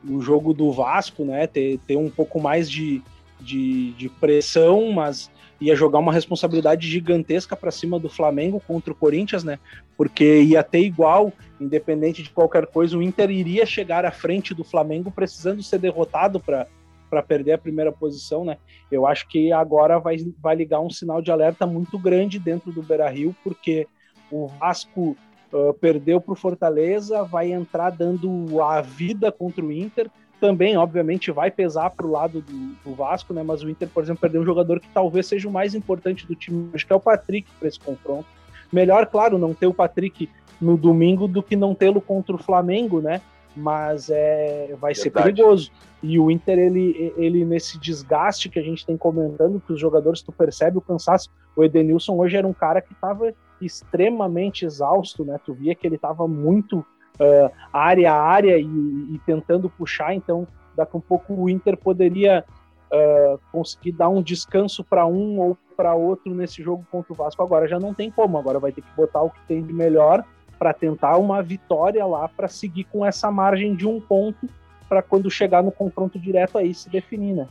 o 0.07 0.19
jogo 0.21 0.53
do 0.53 0.71
Vasco, 0.71 1.23
né, 1.23 1.45
ter, 1.45 1.79
ter 1.85 1.95
um 1.95 2.09
pouco 2.09 2.39
mais 2.39 2.69
de, 2.69 3.01
de, 3.39 3.91
de 3.91 4.09
pressão, 4.09 4.91
mas 4.91 5.29
ia 5.59 5.75
jogar 5.75 5.99
uma 5.99 6.11
responsabilidade 6.11 6.89
gigantesca 6.89 7.55
para 7.55 7.69
cima 7.69 7.99
do 7.99 8.09
Flamengo 8.09 8.59
contra 8.67 8.91
o 8.91 8.95
Corinthians, 8.95 9.43
né? 9.43 9.59
Porque 9.95 10.41
ia 10.41 10.63
ter 10.63 10.79
igual, 10.79 11.31
independente 11.59 12.23
de 12.23 12.31
qualquer 12.31 12.65
coisa, 12.65 12.97
o 12.97 13.03
Inter 13.03 13.29
iria 13.29 13.63
chegar 13.63 14.03
à 14.03 14.11
frente 14.11 14.55
do 14.55 14.63
Flamengo 14.63 15.11
precisando 15.11 15.61
ser 15.61 15.77
derrotado 15.77 16.39
para 16.39 16.65
para 17.11 17.21
perder 17.21 17.51
a 17.51 17.57
primeira 17.57 17.91
posição, 17.91 18.45
né? 18.45 18.57
Eu 18.89 19.05
acho 19.05 19.27
que 19.27 19.51
agora 19.51 19.99
vai, 19.99 20.15
vai 20.41 20.55
ligar 20.55 20.79
um 20.79 20.89
sinal 20.89 21.21
de 21.21 21.29
alerta 21.29 21.67
muito 21.67 21.99
grande 21.99 22.39
dentro 22.39 22.71
do 22.71 22.81
Beira-Rio, 22.81 23.35
porque 23.43 23.85
o 24.31 24.47
Vasco 24.47 25.17
uh, 25.51 25.73
perdeu 25.73 26.21
para 26.21 26.31
o 26.31 26.37
Fortaleza, 26.37 27.21
vai 27.23 27.51
entrar 27.51 27.89
dando 27.89 28.61
a 28.61 28.79
vida 28.79 29.29
contra 29.29 29.63
o 29.63 29.73
Inter, 29.73 30.09
também, 30.39 30.77
obviamente, 30.77 31.29
vai 31.31 31.51
pesar 31.51 31.89
para 31.91 32.07
o 32.07 32.11
lado 32.11 32.41
do, 32.41 32.75
do, 32.83 32.95
Vasco, 32.95 33.33
né? 33.33 33.43
Mas 33.43 33.61
o 33.61 33.69
Inter, 33.69 33.89
por 33.89 34.01
exemplo, 34.01 34.21
perdeu 34.21 34.41
um 34.41 34.45
jogador 34.45 34.79
que 34.79 34.87
talvez 34.87 35.27
seja 35.27 35.47
o 35.47 35.51
mais 35.51 35.75
importante 35.75 36.25
do 36.25 36.33
time, 36.33 36.71
acho 36.73 36.87
que 36.87 36.93
é 36.93 36.95
o 36.95 36.99
Patrick 36.99 37.47
para 37.59 37.67
esse 37.67 37.79
confronto. 37.79 38.25
Melhor, 38.71 39.05
claro, 39.05 39.37
não 39.37 39.53
ter 39.53 39.67
o 39.67 39.73
Patrick 39.73 40.29
no 40.59 40.77
domingo 40.77 41.27
do 41.27 41.43
que 41.43 41.55
não 41.55 41.75
tê-lo 41.75 41.99
contra 41.99 42.33
o 42.33 42.39
Flamengo, 42.39 43.01
né? 43.01 43.21
Mas 43.55 44.09
é, 44.09 44.67
vai 44.79 44.93
Verdade. 44.93 44.99
ser 44.99 45.09
perigoso. 45.11 45.71
E 46.01 46.17
o 46.17 46.31
Inter, 46.31 46.57
ele, 46.57 47.13
ele 47.17 47.45
nesse 47.45 47.77
desgaste 47.77 48.49
que 48.49 48.57
a 48.57 48.63
gente 48.63 48.85
tem 48.85 48.97
comentando, 48.97 49.61
que 49.65 49.73
os 49.73 49.79
jogadores, 49.79 50.21
tu 50.21 50.31
percebe 50.31 50.77
o 50.77 50.81
cansaço. 50.81 51.29
O 51.55 51.63
Edenilson 51.63 52.17
hoje 52.17 52.37
era 52.37 52.47
um 52.47 52.53
cara 52.53 52.81
que 52.81 52.93
estava 52.93 53.33
extremamente 53.61 54.65
exausto, 54.65 55.23
né? 55.23 55.39
Tu 55.45 55.53
via 55.53 55.75
que 55.75 55.85
ele 55.85 55.95
estava 55.95 56.27
muito 56.27 56.79
uh, 56.79 57.51
área 57.71 58.13
a 58.13 58.21
área 58.21 58.57
e, 58.57 58.65
e, 58.65 59.21
tentando 59.25 59.69
puxar, 59.69 60.15
então 60.15 60.47
daqui 60.75 60.91
a 60.95 60.97
um 60.97 61.01
pouco 61.01 61.33
o 61.33 61.49
Inter 61.49 61.77
poderia 61.77 62.43
uh, 62.91 63.39
conseguir 63.51 63.91
dar 63.91 64.09
um 64.09 64.21
descanso 64.21 64.83
para 64.83 65.05
um 65.05 65.39
ou 65.39 65.57
para 65.75 65.93
outro 65.93 66.33
nesse 66.33 66.63
jogo 66.63 66.85
contra 66.91 67.13
o 67.13 67.15
Vasco. 67.15 67.43
Agora 67.43 67.67
já 67.67 67.79
não 67.79 67.93
tem 67.93 68.09
como, 68.09 68.37
agora 68.37 68.59
vai 68.59 68.71
ter 68.71 68.81
que 68.81 68.95
botar 68.95 69.21
o 69.21 69.29
que 69.29 69.41
tem 69.47 69.61
de 69.61 69.73
melhor 69.73 70.25
para 70.61 70.75
tentar 70.75 71.17
uma 71.17 71.41
vitória 71.41 72.05
lá 72.05 72.27
para 72.27 72.47
seguir 72.47 72.83
com 72.83 73.03
essa 73.03 73.31
margem 73.31 73.73
de 73.73 73.87
um 73.87 73.99
ponto 73.99 74.47
para 74.87 75.01
quando 75.01 75.27
chegar 75.31 75.63
no 75.63 75.71
confronto 75.71 76.19
direto 76.19 76.55
aí 76.55 76.71
se 76.71 76.87
definir, 76.87 77.33
né? 77.33 77.47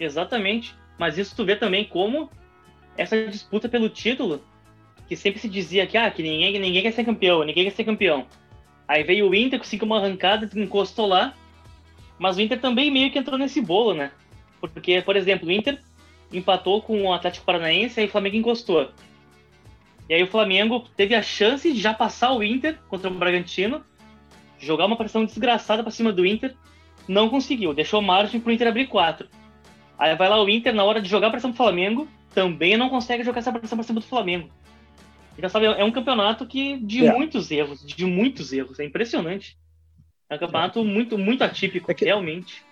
Exatamente. 0.00 0.74
Mas 0.98 1.16
isso 1.16 1.36
tu 1.36 1.44
vê 1.44 1.54
também 1.54 1.84
como 1.84 2.28
essa 2.96 3.28
disputa 3.28 3.68
pelo 3.68 3.88
título 3.88 4.42
que 5.06 5.14
sempre 5.14 5.40
se 5.40 5.48
dizia 5.48 5.86
que, 5.86 5.96
ah, 5.96 6.10
que 6.10 6.20
ninguém, 6.20 6.58
ninguém 6.58 6.82
quer 6.82 6.90
ser 6.90 7.04
campeão, 7.04 7.44
ninguém 7.44 7.66
quer 7.66 7.76
ser 7.76 7.84
campeão. 7.84 8.26
Aí 8.88 9.04
veio 9.04 9.30
o 9.30 9.34
Inter, 9.34 9.60
conseguiu 9.60 9.86
uma 9.86 9.98
arrancada, 9.98 10.50
encostou 10.56 11.06
lá, 11.06 11.32
mas 12.18 12.38
o 12.38 12.40
Inter 12.40 12.60
também 12.60 12.90
meio 12.90 13.12
que 13.12 13.20
entrou 13.20 13.38
nesse 13.38 13.60
bolo, 13.60 13.94
né? 13.94 14.10
Porque, 14.60 15.00
por 15.02 15.14
exemplo, 15.14 15.46
o 15.46 15.52
Inter 15.52 15.78
empatou 16.32 16.82
com 16.82 17.04
o 17.04 17.12
Atlético 17.12 17.46
Paranaense 17.46 18.00
e 18.00 18.06
o 18.06 18.10
Flamengo 18.10 18.34
encostou. 18.34 18.90
E 20.08 20.14
aí 20.14 20.22
o 20.22 20.26
Flamengo 20.26 20.84
teve 20.96 21.14
a 21.14 21.22
chance 21.22 21.70
de 21.72 21.80
já 21.80 21.92
passar 21.92 22.32
o 22.32 22.42
Inter 22.42 22.78
contra 22.88 23.10
o 23.10 23.14
Bragantino, 23.14 23.84
jogar 24.58 24.86
uma 24.86 24.96
pressão 24.96 25.24
desgraçada 25.24 25.82
para 25.82 25.92
cima 25.92 26.12
do 26.12 26.24
Inter, 26.24 26.54
não 27.06 27.28
conseguiu, 27.28 27.74
deixou 27.74 28.00
margem 28.00 28.40
pro 28.40 28.52
Inter 28.52 28.68
abrir 28.68 28.86
quatro. 28.86 29.28
Aí 29.98 30.14
vai 30.16 30.28
lá 30.28 30.42
o 30.42 30.48
Inter, 30.48 30.74
na 30.74 30.84
hora 30.84 31.00
de 31.00 31.08
jogar 31.08 31.28
a 31.28 31.30
pressão 31.30 31.50
pro 31.50 31.64
Flamengo, 31.64 32.08
também 32.32 32.76
não 32.76 32.88
consegue 32.88 33.24
jogar 33.24 33.40
essa 33.40 33.52
pressão 33.52 33.76
pra 33.76 33.86
cima 33.86 34.00
do 34.00 34.06
Flamengo. 34.06 34.48
Então, 35.36 35.48
sabe, 35.48 35.66
é 35.66 35.84
um 35.84 35.92
campeonato 35.92 36.46
que 36.46 36.78
de 36.78 37.06
é. 37.06 37.12
muitos 37.12 37.50
erros, 37.50 37.84
de 37.84 38.04
muitos 38.04 38.52
erros, 38.52 38.80
é 38.80 38.84
impressionante. 38.84 39.56
É 40.28 40.34
um 40.34 40.38
campeonato 40.38 40.84
muito, 40.84 41.16
muito 41.16 41.42
atípico, 41.42 41.90
é 41.90 41.94
que, 41.94 42.04
realmente. 42.04 42.62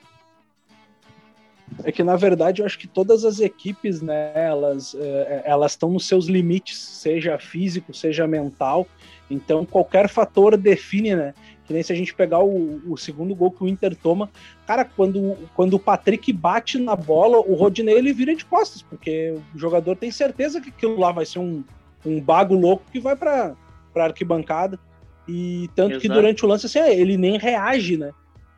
É 1.84 1.92
que, 1.92 2.02
na 2.02 2.16
verdade, 2.16 2.62
eu 2.62 2.66
acho 2.66 2.78
que 2.78 2.86
todas 2.86 3.24
as 3.24 3.40
equipes, 3.40 4.00
né, 4.00 4.32
elas 4.34 4.94
é, 4.98 5.42
elas 5.44 5.72
estão 5.72 5.90
nos 5.90 6.06
seus 6.06 6.26
limites, 6.26 6.78
seja 6.78 7.38
físico, 7.38 7.94
seja 7.94 8.26
mental. 8.26 8.86
Então, 9.30 9.64
qualquer 9.64 10.08
fator 10.08 10.56
define, 10.56 11.14
né? 11.14 11.34
Que 11.66 11.72
nem 11.72 11.82
se 11.82 11.92
a 11.92 11.96
gente 11.96 12.14
pegar 12.14 12.40
o, 12.40 12.80
o, 12.86 12.96
segundo 12.96 13.34
gol 13.34 13.50
que 13.50 13.64
o 13.64 13.68
Inter 13.68 13.96
toma, 13.96 14.30
cara, 14.66 14.84
quando, 14.84 15.36
quando 15.54 15.74
o 15.74 15.80
Patrick 15.80 16.32
bate 16.32 16.78
na 16.78 16.94
bola, 16.94 17.38
o 17.38 17.54
Rodinei 17.54 17.96
ele 17.96 18.12
vira 18.12 18.36
de 18.36 18.44
costas, 18.44 18.82
porque 18.82 19.34
o 19.52 19.58
jogador 19.58 19.96
tem 19.96 20.10
certeza 20.10 20.60
que 20.60 20.68
aquilo 20.68 20.98
lá 20.98 21.10
vai 21.10 21.26
ser 21.26 21.40
um, 21.40 21.64
um 22.04 22.20
bago 22.20 22.54
louco 22.54 22.84
que 22.92 23.00
vai 23.00 23.16
para 23.16 23.56
arquibancada. 23.96 24.78
E 25.26 25.68
tanto 25.74 25.92
Exato. 25.94 26.02
que 26.02 26.08
durante 26.08 26.44
o 26.44 26.48
lance, 26.48 26.66
assim, 26.66 26.78
é, 26.78 26.94
ele 26.94 27.16
nem 27.16 27.36
reage, 27.36 27.96
né? 27.96 28.12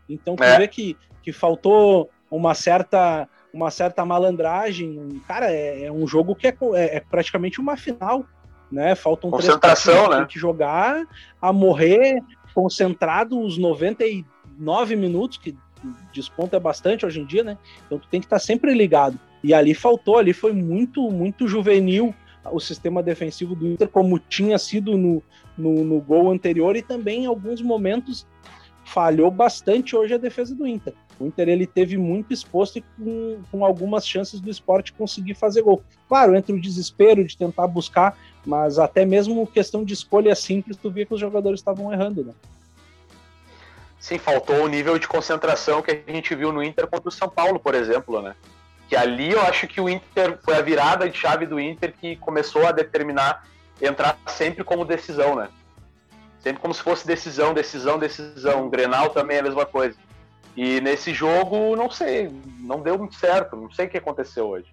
Então 0.07 0.37
tu 0.37 0.45
é. 0.45 0.59
vê 0.59 0.69
que, 0.69 0.95
que 1.23 1.33
faltou 1.33 2.11
uma 2.31 2.55
certa, 2.55 3.29
uma 3.53 3.71
certa 3.71 4.05
malandragem. 4.05 5.21
Cara, 5.27 5.51
é, 5.51 5.85
é 5.85 5.93
um 5.93 6.07
jogo 6.07 6.35
que 6.35 6.49
é, 6.49 6.57
é, 6.75 6.97
é, 6.97 7.01
praticamente 7.01 7.61
uma 7.61 7.77
final, 7.77 8.25
né? 8.71 8.95
Faltam 8.95 9.31
Concentração, 9.31 9.93
três 9.93 10.07
partidas, 10.07 10.21
né? 10.21 10.27
que 10.31 10.39
jogar 10.39 11.07
a 11.41 11.53
morrer 11.53 12.23
concentrado 12.55 13.41
os 13.41 13.57
99 13.57 14.97
minutos, 14.97 15.39
que 15.39 15.57
desponta 16.13 16.59
bastante 16.59 17.07
hoje 17.07 17.21
em 17.21 17.25
dia, 17.25 17.45
né? 17.45 17.57
Então 17.87 17.99
tu 17.99 18.09
tem 18.09 18.21
que 18.21 18.27
estar 18.27 18.39
sempre 18.39 18.75
ligado. 18.75 19.19
E 19.43 19.55
ali 19.55 19.75
faltou, 19.75 20.19
ali 20.19 20.33
foi 20.33 20.53
muito, 20.53 21.11
muito 21.11 21.47
juvenil 21.47 22.15
o 22.51 22.61
sistema 22.61 23.03
defensivo 23.03 23.55
do 23.55 23.67
Inter, 23.67 23.89
como 23.89 24.19
tinha 24.19 24.59
sido 24.59 24.97
no, 24.97 25.23
no, 25.57 25.85
no 25.85 26.01
gol 26.01 26.31
anterior, 26.31 26.77
e 26.77 26.83
também 26.83 27.25
em 27.25 27.27
alguns 27.27 27.61
momentos 27.61 28.27
falhou 28.85 29.31
bastante 29.31 29.95
hoje 29.95 30.15
a 30.15 30.19
defesa 30.19 30.55
do 30.55 30.67
Inter. 30.67 30.95
O 31.19 31.27
Inter 31.27 31.49
ele 31.49 31.67
teve 31.67 31.97
muito 31.97 32.33
exposto 32.33 32.79
e 32.79 32.85
com, 32.97 33.41
com 33.51 33.65
algumas 33.65 34.07
chances 34.07 34.41
do 34.41 34.51
esporte 34.51 34.93
conseguir 34.93 35.35
fazer 35.35 35.63
gol. 35.63 35.83
Claro, 36.09 36.37
entre 36.37 36.53
o 36.53 36.61
desespero 36.61 37.25
de 37.25 37.37
tentar 37.37 37.67
buscar, 37.67 38.17
mas 38.47 38.79
até 38.79 39.05
mesmo 39.05 39.47
questão 39.47 39.85
de 39.85 39.95
escolha 39.95 40.35
simples, 40.35 40.77
tu 40.77 40.91
via 40.91 41.05
que 41.05 41.15
os 41.15 41.21
jogadores 41.21 41.61
estavam 41.61 41.93
errando, 41.93 42.25
né? 42.25 42.33
Sim, 43.99 44.19
faltou 44.19 44.63
o 44.63 44.69
nível 44.69 44.99
de 44.99 45.09
concentração 45.09 45.83
que 45.83 45.91
a 45.91 46.13
gente 46.13 46.35
viu 46.35 46.53
no 46.53 46.63
Inter 46.63 46.87
contra 46.87 47.09
o 47.09 47.13
São 47.13 47.29
Paulo, 47.29 47.59
por 47.59 47.75
exemplo, 47.75 48.23
né? 48.23 48.35
Que 48.89 48.97
ali 48.97 49.33
eu 49.33 49.43
acho 49.43 49.67
que 49.67 49.81
o 49.81 49.89
Inter 49.89 50.39
foi 50.43 50.55
a 50.55 50.63
virada 50.63 51.09
de 51.11 51.19
chave 51.19 51.47
do 51.47 51.59
Inter 51.59 51.93
que 52.01 52.17
começou 52.17 52.67
a 52.67 52.73
determinar 52.73 53.45
entrar 53.83 54.19
sempre 54.27 54.65
como 54.65 54.85
decisão, 54.85 55.35
né? 55.35 55.49
Sempre 56.41 56.63
como 56.63 56.73
se 56.73 56.83
fosse 56.83 57.07
decisão, 57.07 57.53
decisão, 57.53 57.99
decisão. 57.99 58.67
O 58.67 58.71
Grenal 58.71 59.11
também 59.11 59.37
é 59.37 59.41
a 59.41 59.43
mesma 59.43 59.67
coisa. 59.67 59.97
E 60.59 60.81
nesse 60.81 61.15
jogo, 61.15 61.77
não 61.77 61.89
sei, 61.89 62.29
não 62.59 62.83
deu 62.83 62.99
muito 62.99 63.15
certo, 63.15 63.55
não 63.55 63.71
sei 63.71 63.87
o 63.87 63.89
que 63.89 63.97
aconteceu 63.97 64.49
hoje. 64.49 64.67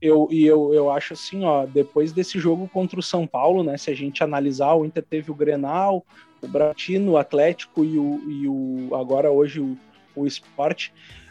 Eu, 0.00 0.28
e 0.30 0.46
eu, 0.46 0.72
eu 0.72 0.88
acho 0.88 1.14
assim, 1.14 1.44
ó, 1.44 1.66
depois 1.66 2.12
desse 2.12 2.38
jogo 2.38 2.68
contra 2.68 3.00
o 3.00 3.02
São 3.02 3.26
Paulo, 3.26 3.64
né, 3.64 3.76
se 3.76 3.90
a 3.90 3.94
gente 3.94 4.22
analisar, 4.22 4.74
o 4.74 4.84
Inter 4.84 5.02
teve 5.02 5.32
o 5.32 5.34
Grenal, 5.34 6.06
o 6.40 6.46
Bratino, 6.46 7.10
o 7.10 7.16
Atlético 7.16 7.84
e 7.84 7.98
o, 7.98 8.20
e 8.30 8.46
o 8.46 8.94
agora 8.94 9.32
hoje 9.32 9.58
o, 9.58 9.76
o 10.14 10.28
Sport. 10.28 10.90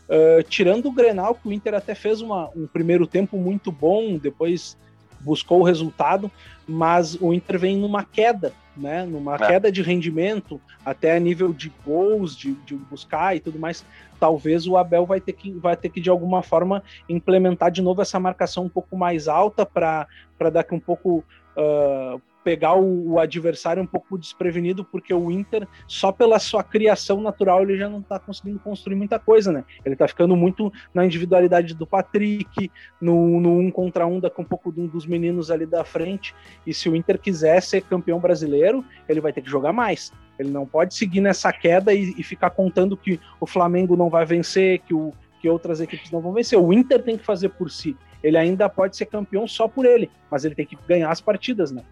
Uh, 0.10 0.44
tirando 0.44 0.88
o 0.88 0.92
Grenal, 0.92 1.36
que 1.36 1.48
o 1.48 1.54
Inter 1.54 1.74
até 1.74 1.96
fez 1.96 2.20
uma, 2.20 2.50
um 2.54 2.68
primeiro 2.68 3.08
tempo 3.08 3.38
muito 3.38 3.72
bom, 3.72 4.18
depois 4.18 4.78
buscou 5.24 5.62
o 5.62 5.64
resultado, 5.64 6.32
mas 6.68 7.16
o 7.20 7.34
Inter 7.34 7.60
vem 7.60 7.78
numa 7.78 8.04
queda, 8.04 8.54
né? 8.76 9.06
Numa 9.06 9.36
é. 9.36 9.38
queda 9.38 9.72
de 9.72 9.82
rendimento, 9.82 10.60
até 10.86 11.16
a 11.16 11.20
nível 11.20 11.54
de 11.54 11.72
gols, 11.86 12.36
de, 12.36 12.54
de, 12.66 12.76
buscar 12.76 13.36
e 13.36 13.40
tudo 13.40 13.60
mais. 13.60 13.86
Talvez 14.20 14.68
o 14.68 14.78
Abel 14.78 15.06
vai 15.06 15.20
ter 15.20 15.34
que, 15.34 15.52
vai 15.52 15.76
ter 15.76 15.90
que 15.90 16.02
de 16.02 16.10
alguma 16.10 16.42
forma 16.42 16.84
implementar 17.10 17.72
de 17.72 17.82
novo 17.82 18.02
essa 18.02 18.20
marcação 18.20 18.66
um 18.66 18.70
pouco 18.70 18.98
mais 18.98 19.28
alta 19.28 19.66
para 19.66 20.08
daqui 20.52 20.74
um 20.74 20.80
pouco 20.80 21.24
uh, 21.58 22.22
pegar 22.44 22.76
o, 22.76 23.14
o, 23.14 23.20
adversário 23.20 23.82
um 23.82 23.86
pouco 23.88 24.18
desprevenido, 24.18 24.84
porque 24.84 25.14
o 25.14 25.32
Inter, 25.32 25.68
só 25.88 26.12
pela 26.12 26.40
sua 26.40 26.64
criação 26.64 27.22
natural, 27.22 27.62
ele 27.64 27.78
já 27.78 27.90
não 27.90 28.00
está 28.00 28.20
conseguindo 28.20 28.60
construir 28.60 28.96
muita 28.96 29.20
coisa, 29.20 29.52
né? 29.52 29.64
Ele 29.86 29.94
está 29.94 30.08
ficando 30.08 30.36
muito 30.36 30.72
na 30.94 31.06
individualidade 31.06 31.74
do 31.74 31.86
Patrick, 31.86 32.72
no, 33.00 33.40
no 33.40 33.60
um 33.60 33.72
contra 33.72 34.06
um, 34.06 34.20
com 34.22 34.42
um 34.42 34.46
pouco 34.46 34.72
dos 34.72 35.06
meninos 35.06 35.52
ali 35.52 35.66
da 35.66 35.84
frente. 35.84 36.34
E 36.66 36.74
se 36.74 36.90
o 36.90 36.96
Inter 36.96 37.20
quiser 37.20 37.62
ser 37.62 37.82
campeão 37.82 38.20
brasileiro, 38.20 38.84
ele 39.08 39.22
vai 39.22 39.32
ter 39.32 39.42
que 39.42 39.50
jogar 39.50 39.74
mais. 39.74 40.12
Ele 40.38 40.50
não 40.50 40.66
pode 40.66 40.96
seguir 40.96 41.22
nessa 41.22 41.54
queda 41.54 41.94
e, 41.94 42.16
e 42.18 42.24
ficar 42.24 42.50
contando 42.50 42.98
que 42.98 43.20
o 43.40 43.46
Flamengo 43.46 43.96
não 43.96 44.10
vai 44.10 44.26
vencer, 44.26 44.80
que, 44.80 44.94
o, 44.94 45.14
que 45.40 45.48
outras 45.48 45.80
equipes 45.80 46.10
não 46.12 46.22
vão 46.22 46.34
vencer. 46.34 46.58
O 46.58 46.74
Inter 46.74 47.04
tem 47.04 47.18
que 47.18 47.26
fazer 47.26 47.50
por 47.50 47.70
si. 47.70 47.96
Ele 48.24 48.38
ainda 48.38 48.70
pode 48.70 48.96
ser 48.96 49.06
campeão 49.06 49.48
só 49.48 49.68
por 49.68 49.86
ele, 49.86 50.10
mas 50.30 50.46
ele 50.46 50.56
tem 50.56 50.66
que 50.66 50.78
ganhar 50.88 51.10
as 51.10 51.22
partidas, 51.22 51.72
né? 51.72 51.84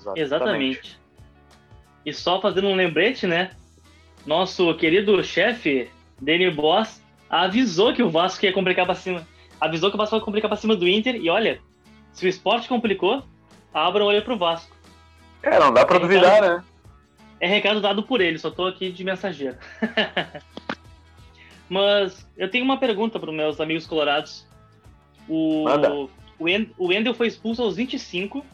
Exatamente. 0.00 0.20
Exatamente. 0.20 1.00
E 2.04 2.12
só 2.12 2.40
fazendo 2.40 2.68
um 2.68 2.74
lembrete, 2.74 3.26
né? 3.26 3.50
Nosso 4.26 4.74
querido 4.74 5.22
chefe, 5.22 5.90
Danny 6.20 6.50
Boss, 6.50 7.02
avisou 7.28 7.94
que 7.94 8.02
o 8.02 8.10
Vasco 8.10 8.44
ia 8.44 8.52
complicar 8.52 8.86
pra 8.86 8.94
cima. 8.94 9.26
Avisou 9.60 9.90
que 9.90 9.96
o 9.96 9.98
Vasco 9.98 10.16
ia 10.16 10.22
complicar 10.22 10.48
pra 10.48 10.56
cima 10.56 10.74
do 10.74 10.88
Inter. 10.88 11.16
E 11.16 11.28
olha, 11.28 11.60
se 12.12 12.26
o 12.26 12.28
esporte 12.28 12.68
complicou, 12.68 13.22
abra 13.72 14.04
o 14.04 14.06
olho 14.06 14.22
pro 14.22 14.38
Vasco. 14.38 14.74
É, 15.42 15.58
não 15.58 15.72
dá 15.72 15.84
pra 15.84 15.96
é 15.96 16.00
duvidar, 16.00 16.34
recado, 16.34 16.56
né? 16.56 16.64
É 17.40 17.46
recado 17.46 17.80
dado 17.80 18.02
por 18.02 18.20
ele, 18.20 18.38
só 18.38 18.50
tô 18.50 18.66
aqui 18.66 18.90
de 18.90 19.04
mensageiro. 19.04 19.56
Mas 21.68 22.28
eu 22.36 22.50
tenho 22.50 22.64
uma 22.64 22.78
pergunta 22.78 23.18
para 23.18 23.30
os 23.30 23.36
meus 23.36 23.60
amigos 23.60 23.86
colorados. 23.86 24.46
O, 25.28 25.64
o 26.76 26.88
Wendel 26.88 27.14
foi 27.14 27.28
expulso 27.28 27.62
aos 27.62 27.76
25 27.76 28.44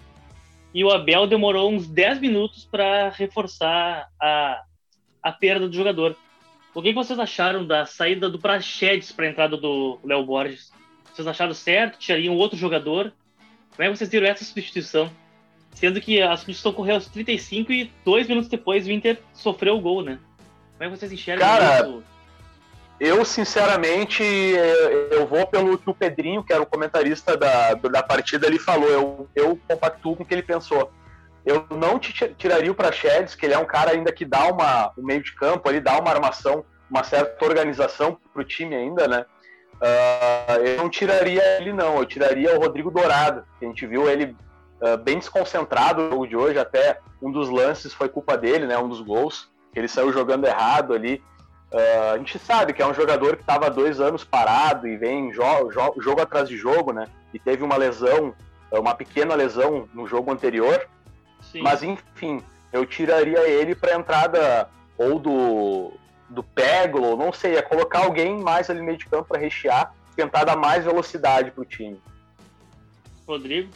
e 0.77 0.85
o 0.85 0.91
Abel 0.91 1.27
demorou 1.27 1.73
uns 1.73 1.89
10 1.89 2.21
minutos 2.21 2.69
para 2.71 3.09
reforçar 3.09 4.11
a, 4.21 4.63
a 5.23 5.33
perda 5.33 5.67
do 5.67 5.75
jogador. 5.75 6.15
O 6.75 6.83
que 6.83 6.93
vocês 6.93 7.19
acharam 7.19 7.67
da 7.67 7.87
saída 7.87 8.29
do 8.29 8.39
Prachedes 8.39 9.11
para 9.11 9.25
a 9.25 9.31
entrada 9.31 9.57
do 9.57 9.99
Léo 10.05 10.27
Borges? 10.27 10.71
Vocês 11.15 11.27
acharam 11.27 11.55
certo? 11.55 11.99
Tirariam 11.99 12.37
outro 12.37 12.59
jogador? 12.59 13.11
Como 13.75 13.89
é 13.89 13.91
que 13.91 13.97
vocês 13.97 14.11
viram 14.11 14.27
essa 14.27 14.45
substituição? 14.45 15.11
Sendo 15.73 15.99
que 15.99 16.21
a 16.21 16.37
substituição 16.37 16.73
ocorreu 16.73 16.97
aos 16.97 17.07
35 17.07 17.73
e 17.73 17.91
dois 18.05 18.29
minutos 18.29 18.51
depois 18.51 18.87
o 18.87 18.93
Inter 18.93 19.19
sofreu 19.33 19.79
o 19.79 19.81
gol, 19.81 20.03
né? 20.03 20.19
Como 20.77 20.85
é 20.85 20.91
que 20.91 20.99
vocês 20.99 21.11
enxergam 21.11 21.49
Cara, 21.49 21.89
isso? 21.89 22.05
Eu, 22.99 23.25
sinceramente, 23.25 24.23
eu 25.11 25.27
vou 25.27 25.47
pelo 25.47 25.77
que 25.77 25.91
o 25.91 25.95
Pedrinho, 25.95 26.43
que 26.43 26.53
era 26.53 26.63
o 26.63 26.67
comentarista 26.67 27.37
da, 27.37 27.75
da 27.75 28.03
partida, 28.03 28.47
ele 28.47 28.59
falou. 28.59 28.89
Eu, 28.89 29.29
eu 29.35 29.61
compactuo 29.69 30.17
com 30.17 30.23
o 30.23 30.27
que 30.27 30.33
ele 30.33 30.43
pensou. 30.43 30.91
Eu 31.45 31.67
não 31.71 31.99
tiraria 31.99 32.73
o 32.73 32.75
Praxedes, 32.75 33.35
que 33.35 33.47
ele 33.47 33.55
é 33.55 33.59
um 33.59 33.67
cara 33.67 33.93
ainda 33.93 34.11
que 34.11 34.25
dá 34.25 34.47
uma, 34.47 34.93
o 34.97 35.03
meio 35.03 35.23
de 35.23 35.33
campo, 35.35 35.69
ele 35.69 35.81
dá 35.81 35.97
uma 35.99 36.11
armação, 36.11 36.65
uma 36.91 37.05
certa 37.05 37.45
organização 37.45 38.19
para 38.33 38.43
o 38.43 38.45
time 38.45 38.75
ainda, 38.75 39.07
né? 39.07 39.25
Uh, 39.77 40.65
eu 40.65 40.77
não 40.79 40.89
tiraria 40.89 41.43
ele, 41.61 41.73
não. 41.73 41.99
Eu 41.99 42.07
tiraria 42.07 42.57
o 42.57 42.61
Rodrigo 42.61 42.91
Dourado. 42.91 43.45
A 43.61 43.65
gente 43.65 43.87
viu 43.87 44.09
ele 44.09 44.35
uh, 44.81 44.97
bem 44.97 45.19
desconcentrado 45.19 46.03
no 46.03 46.11
jogo 46.11 46.27
de 46.27 46.37
hoje. 46.37 46.59
Até 46.59 46.99
um 47.23 47.31
dos 47.31 47.49
lances 47.49 47.93
foi 47.93 48.09
culpa 48.09 48.37
dele, 48.37 48.67
né? 48.67 48.77
Um 48.79 48.89
dos 48.89 49.01
gols. 49.01 49.51
Ele 49.75 49.87
saiu 49.87 50.13
jogando 50.13 50.47
errado 50.47 50.95
ali. 50.95 51.23
Uh, 51.73 52.15
a 52.15 52.19
gente 52.19 52.39
sabe 52.39 52.73
que 52.73 52.81
é 52.81 52.87
um 52.87 52.95
jogador 52.95 53.37
que 53.37 53.43
estava 53.43 53.69
dois 53.69 54.01
anos 54.01 54.25
parado 54.25 54.87
e 54.87 54.97
vem 54.97 55.33
jo 55.33 55.43
jo 55.73 56.01
jogo 56.01 56.21
atrás 56.21 56.49
de 56.49 56.57
jogo, 56.57 56.93
né? 56.93 57.07
E 57.35 57.39
teve 57.39 57.65
uma 57.65 57.77
lesão, 57.77 58.35
uma 58.71 58.95
pequena 58.95 59.35
lesão 59.35 59.89
no 59.93 60.07
jogo 60.07 60.31
anterior. 60.31 60.89
Sim. 61.51 61.63
Mas 61.63 61.83
enfim, 61.83 62.43
eu 62.73 62.87
tiraria 62.87 63.49
ele 63.49 63.75
para 63.75 63.97
entrada 63.97 64.69
ou 64.97 65.19
do, 65.19 65.93
do 66.29 66.43
Peglo, 66.43 67.17
não 67.17 67.33
sei, 67.33 67.57
é 67.57 67.63
colocar 67.63 68.05
alguém 68.05 68.39
mais 68.39 68.71
ali 68.71 68.79
no 68.79 68.87
meio 68.87 68.99
de 68.99 69.07
campo 69.07 69.29
para 69.29 69.41
rechear, 69.41 69.95
tentar 70.15 70.45
dar 70.45 70.57
mais 70.57 70.85
velocidade 70.85 71.51
para 71.51 71.63
o 71.63 71.67
time. 71.67 72.01
Rodrigo? 73.27 73.69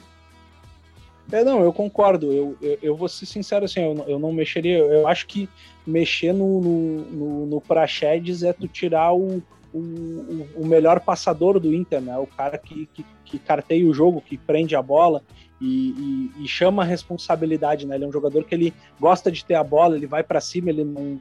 É, 1.33 1.45
não, 1.45 1.63
eu 1.63 1.73
concordo. 1.73 2.33
Eu, 2.33 2.57
eu, 2.61 2.79
eu 2.83 2.97
vou 2.97 3.09
ser 3.09 3.27
sincero 3.27 3.65
assim, 3.65 3.81
eu, 3.81 4.05
eu 4.09 4.19
não 4.19 4.33
mexeria. 4.33 4.79
Eu 4.79 5.07
acho 5.07 5.27
que 5.27 5.49
mexer 5.87 6.33
no, 6.33 6.61
no, 6.61 7.01
no, 7.11 7.47
no 7.47 7.61
Praxedes 7.61 8.43
é 8.43 8.53
tu 8.53 8.69
tirar 8.69 9.13
o, 9.13 9.43
o, 9.73 10.47
o, 10.57 10.67
melhor 10.67 11.01
passador 11.01 11.59
do 11.59 11.75
Inter, 11.75 12.01
né? 12.01 12.17
O 12.19 12.27
cara 12.27 12.59
que, 12.59 12.87
que, 12.87 13.05
que 13.25 13.39
carteia 13.39 13.87
o 13.87 13.95
jogo, 13.95 14.21
que 14.21 14.37
prende 14.37 14.77
a 14.77 14.83
bola 14.83 15.23
e, 15.61 16.31
e, 16.37 16.45
e, 16.45 16.49
chama 16.49 16.83
a 16.83 16.87
responsabilidade, 16.87 17.87
né? 17.87 17.95
Ele 17.95 18.05
é 18.05 18.09
um 18.09 18.13
jogador 18.13 18.45
que 18.45 18.55
ele 18.55 18.75
gosta 18.99 19.31
de 19.31 19.45
ter 19.45 19.55
a 19.55 19.65
bola, 19.65 19.97
ele 19.97 20.07
vai 20.07 20.23
para 20.23 20.41
cima, 20.41 20.71
ele 20.71 20.85
não, 20.85 21.21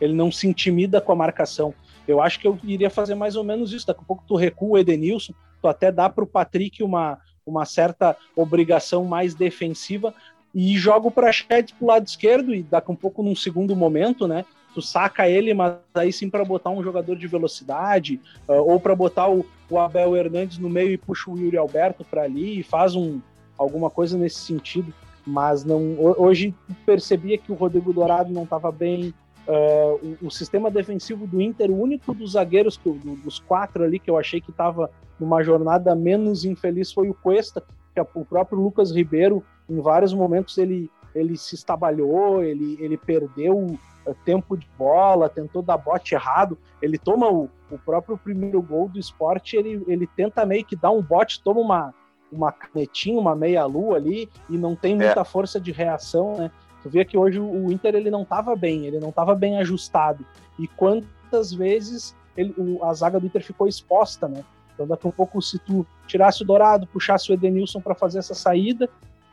ele 0.00 0.14
não 0.14 0.30
se 0.30 0.46
intimida 0.46 1.00
com 1.00 1.12
a 1.12 1.16
marcação. 1.16 1.74
Eu 2.06 2.20
acho 2.20 2.40
que 2.40 2.48
eu 2.48 2.58
iria 2.64 2.90
fazer 2.90 3.14
mais 3.14 3.36
ou 3.36 3.44
menos 3.44 3.72
isso. 3.72 3.86
Daqui 3.86 4.00
a 4.00 4.04
pouco 4.04 4.24
tu 4.26 4.34
recua 4.34 4.70
o 4.70 4.78
Edenilson, 4.78 5.32
tu 5.60 5.68
até 5.68 5.92
dá 5.92 6.08
para 6.08 6.24
o 6.24 6.26
Patrick 6.26 6.82
uma, 6.82 7.18
uma 7.44 7.64
certa 7.64 8.16
obrigação 8.34 9.04
mais 9.04 9.34
defensiva 9.34 10.14
e 10.54 10.76
joga 10.76 11.08
o 11.08 11.10
Prachedes 11.10 11.72
pro 11.72 11.86
lado 11.86 12.06
esquerdo 12.06 12.54
e 12.54 12.62
daqui 12.62 12.90
um 12.90 12.96
pouco 12.96 13.22
num 13.22 13.36
segundo 13.36 13.74
momento, 13.76 14.26
né? 14.26 14.44
Tu 14.74 14.82
saca 14.82 15.28
ele, 15.28 15.52
mas 15.52 15.74
aí 15.94 16.12
sim 16.12 16.30
para 16.30 16.44
botar 16.44 16.70
um 16.70 16.82
jogador 16.82 17.16
de 17.16 17.26
velocidade, 17.26 18.20
uh, 18.48 18.52
ou 18.54 18.78
para 18.78 18.94
botar 18.94 19.28
o, 19.28 19.44
o, 19.68 19.78
Abel 19.78 20.16
Hernandes 20.16 20.58
no 20.58 20.68
meio 20.68 20.90
e 20.90 20.98
puxa 20.98 21.30
o 21.30 21.38
Yuri 21.38 21.56
Alberto 21.56 22.04
para 22.04 22.22
ali 22.22 22.60
e 22.60 22.62
faz 22.62 22.94
um, 22.94 23.20
alguma 23.58 23.90
coisa 23.90 24.16
nesse 24.16 24.38
sentido. 24.38 24.92
Mas 25.26 25.64
não, 25.64 25.96
hoje 25.98 26.54
percebia 26.86 27.36
que 27.36 27.52
o 27.52 27.54
Rodrigo 27.54 27.92
Dourado 27.92 28.32
não 28.32 28.44
estava 28.44 28.70
bem. 28.70 29.12
Uh, 29.46 30.16
o, 30.22 30.26
o, 30.26 30.30
sistema 30.30 30.70
defensivo 30.70 31.26
do 31.26 31.40
Inter, 31.40 31.70
o 31.70 31.80
único 31.80 32.14
dos 32.14 32.32
zagueiros, 32.32 32.76
do, 32.76 32.92
dos 33.16 33.40
quatro 33.40 33.82
ali 33.82 33.98
que 33.98 34.08
eu 34.08 34.16
achei 34.16 34.40
que 34.40 34.50
estava 34.50 34.90
numa 35.18 35.42
jornada 35.42 35.94
menos 35.94 36.44
infeliz 36.44 36.92
foi 36.92 37.08
o 37.08 37.14
Cuesta, 37.14 37.62
que 37.92 38.00
o 38.00 38.24
próprio 38.24 38.58
Lucas 38.58 38.92
Ribeiro, 38.92 39.44
em 39.70 39.80
vários 39.80 40.12
momentos 40.12 40.58
ele, 40.58 40.90
ele 41.14 41.36
se 41.36 41.54
estabalhou, 41.54 42.42
ele, 42.42 42.76
ele 42.80 42.96
perdeu 42.96 43.78
eh, 44.06 44.14
tempo 44.24 44.56
de 44.56 44.68
bola, 44.76 45.28
tentou 45.28 45.62
dar 45.62 45.78
bote 45.78 46.14
errado. 46.14 46.58
Ele 46.82 46.98
toma 46.98 47.30
o, 47.30 47.48
o 47.70 47.78
próprio 47.78 48.18
primeiro 48.18 48.60
gol 48.60 48.88
do 48.88 48.98
esporte, 48.98 49.56
ele, 49.56 49.82
ele 49.86 50.06
tenta 50.06 50.44
meio 50.44 50.64
que 50.64 50.74
dar 50.74 50.90
um 50.90 51.00
bote, 51.00 51.42
toma 51.42 51.60
uma, 51.60 51.94
uma 52.32 52.52
canetinha, 52.52 53.18
uma 53.18 53.36
meia-lua 53.36 53.96
ali 53.96 54.28
e 54.48 54.58
não 54.58 54.74
tem 54.74 54.96
muita 54.96 55.20
é. 55.20 55.24
força 55.24 55.60
de 55.60 55.70
reação, 55.70 56.36
né? 56.36 56.50
Tu 56.82 56.88
vê 56.88 57.04
que 57.04 57.16
hoje 57.16 57.38
o 57.38 57.70
Inter 57.70 57.94
ele 57.94 58.10
não 58.10 58.22
estava 58.22 58.56
bem, 58.56 58.86
ele 58.86 58.98
não 58.98 59.10
estava 59.10 59.34
bem 59.34 59.58
ajustado. 59.58 60.24
E 60.58 60.66
quantas 60.66 61.52
vezes 61.52 62.16
ele, 62.34 62.54
o, 62.56 62.82
a 62.82 62.94
zaga 62.94 63.20
do 63.20 63.26
Inter 63.26 63.44
ficou 63.44 63.68
exposta, 63.68 64.26
né? 64.26 64.42
Então 64.74 64.86
daqui 64.86 65.06
a 65.06 65.10
um 65.10 65.12
pouco 65.12 65.42
se 65.42 65.58
tu 65.58 65.86
tirasse 66.06 66.42
o 66.42 66.46
Dourado, 66.46 66.86
puxasse 66.86 67.30
o 67.30 67.34
Edenilson 67.34 67.82
para 67.82 67.94
fazer 67.94 68.18
essa 68.18 68.34
saída, 68.34 68.88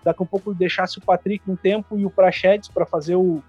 daqui 0.07 0.21
a 0.21 0.23
um 0.23 0.27
pouco 0.27 0.53
deixasse 0.53 0.97
o 0.97 1.01
Patrick 1.01 1.43
um 1.51 1.55
tempo 1.55 1.97
e 1.97 2.05
o 2.05 2.09
Prachedes 2.09 2.69
para 2.69 2.85
fazer 2.85 3.17
o, 3.17 3.43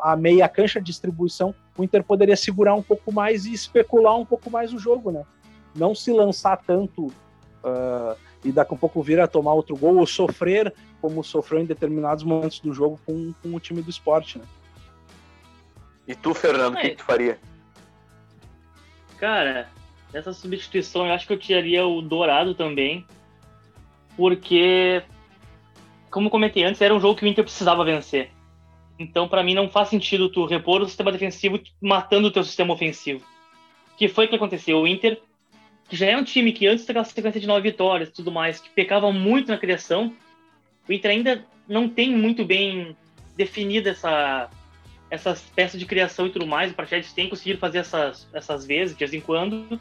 a 0.00 0.14
meia 0.14 0.48
cancha 0.48 0.80
de 0.80 0.86
distribuição, 0.86 1.52
o 1.76 1.82
Inter 1.82 2.04
poderia 2.04 2.36
segurar 2.36 2.74
um 2.74 2.82
pouco 2.82 3.12
mais 3.12 3.46
e 3.46 3.52
especular 3.52 4.16
um 4.16 4.24
pouco 4.24 4.48
mais 4.48 4.72
o 4.72 4.78
jogo, 4.78 5.10
né? 5.10 5.24
Não 5.74 5.92
se 5.92 6.12
lançar 6.12 6.56
tanto 6.58 7.06
uh, 7.06 8.16
e 8.44 8.52
daqui 8.52 8.74
a 8.74 8.76
pouco 8.76 9.02
vir 9.02 9.18
a 9.18 9.26
tomar 9.26 9.54
outro 9.54 9.76
gol 9.76 9.96
ou 9.96 10.06
sofrer 10.06 10.72
como 11.00 11.24
sofreu 11.24 11.60
em 11.60 11.66
determinados 11.66 12.22
momentos 12.22 12.60
do 12.60 12.72
jogo 12.72 13.00
com, 13.04 13.34
com 13.42 13.52
o 13.52 13.58
time 13.58 13.82
do 13.82 13.90
esporte, 13.90 14.38
né? 14.38 14.44
E 16.06 16.14
tu, 16.14 16.32
Fernando, 16.32 16.74
o 16.74 16.76
que, 16.76 16.90
que, 16.90 16.96
tu 16.96 17.04
faria? 17.04 17.40
Cara, 19.18 19.68
essa 20.12 20.32
substituição 20.32 21.06
eu 21.06 21.12
acho 21.12 21.26
que 21.26 21.32
eu 21.32 21.38
tiraria 21.38 21.84
o 21.84 22.00
Dourado 22.00 22.54
também, 22.54 23.04
porque, 24.16 25.02
como 26.14 26.30
comentei 26.30 26.62
antes, 26.62 26.80
era 26.80 26.94
um 26.94 27.00
jogo 27.00 27.18
que 27.18 27.24
o 27.24 27.28
Inter 27.28 27.42
precisava 27.42 27.84
vencer. 27.84 28.30
Então, 28.96 29.26
para 29.26 29.42
mim, 29.42 29.52
não 29.52 29.68
faz 29.68 29.88
sentido 29.88 30.28
tu 30.28 30.46
repor 30.46 30.80
o 30.80 30.86
sistema 30.86 31.10
defensivo 31.10 31.60
matando 31.82 32.28
o 32.28 32.30
teu 32.30 32.44
sistema 32.44 32.72
ofensivo. 32.72 33.20
Que 33.98 34.06
foi 34.06 34.26
o 34.26 34.28
que 34.28 34.36
aconteceu. 34.36 34.80
O 34.80 34.86
Inter, 34.86 35.20
que 35.88 35.96
já 35.96 36.06
é 36.06 36.16
um 36.16 36.22
time 36.22 36.52
que 36.52 36.68
antes 36.68 36.86
daquela 36.86 37.04
sequência 37.04 37.40
de 37.40 37.48
nove 37.48 37.68
vitórias 37.68 38.10
e 38.10 38.12
tudo 38.12 38.30
mais, 38.30 38.60
que 38.60 38.70
pecava 38.70 39.10
muito 39.10 39.48
na 39.48 39.58
criação, 39.58 40.14
o 40.88 40.92
Inter 40.92 41.10
ainda 41.10 41.44
não 41.68 41.88
tem 41.88 42.16
muito 42.16 42.44
bem 42.44 42.96
definida 43.36 43.90
essa 43.90 44.48
essas 45.10 45.42
peças 45.42 45.80
de 45.80 45.86
criação 45.86 46.28
e 46.28 46.30
tudo 46.30 46.46
mais. 46.46 46.70
O 46.70 46.74
Prachedes 46.74 47.12
tem 47.12 47.28
conseguido 47.28 47.58
fazer 47.58 47.78
essas, 47.78 48.28
essas 48.32 48.64
vezes, 48.64 48.96
de 48.96 49.00
vez 49.00 49.12
em 49.12 49.20
quando. 49.20 49.80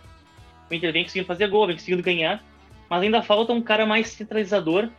O 0.70 0.74
Inter 0.74 0.92
vem 0.92 1.04
conseguindo 1.04 1.28
fazer 1.28 1.48
gol, 1.48 1.68
vem 1.68 1.76
conseguindo 1.76 2.02
ganhar. 2.02 2.44
Mas 2.90 3.04
ainda 3.04 3.22
falta 3.22 3.54
um 3.54 3.62
cara 3.62 3.86
mais 3.86 4.10
centralizador. 4.10 4.90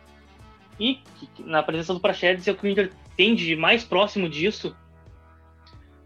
E 0.79 0.99
na 1.39 1.63
presença 1.63 1.93
do 1.93 1.99
Prachedes 1.99 2.47
é 2.47 2.51
o 2.51 2.55
que 2.55 2.65
o 2.65 2.69
Inter 2.69 2.91
tende 3.15 3.55
mais 3.55 3.83
próximo 3.83 4.27
disso, 4.27 4.75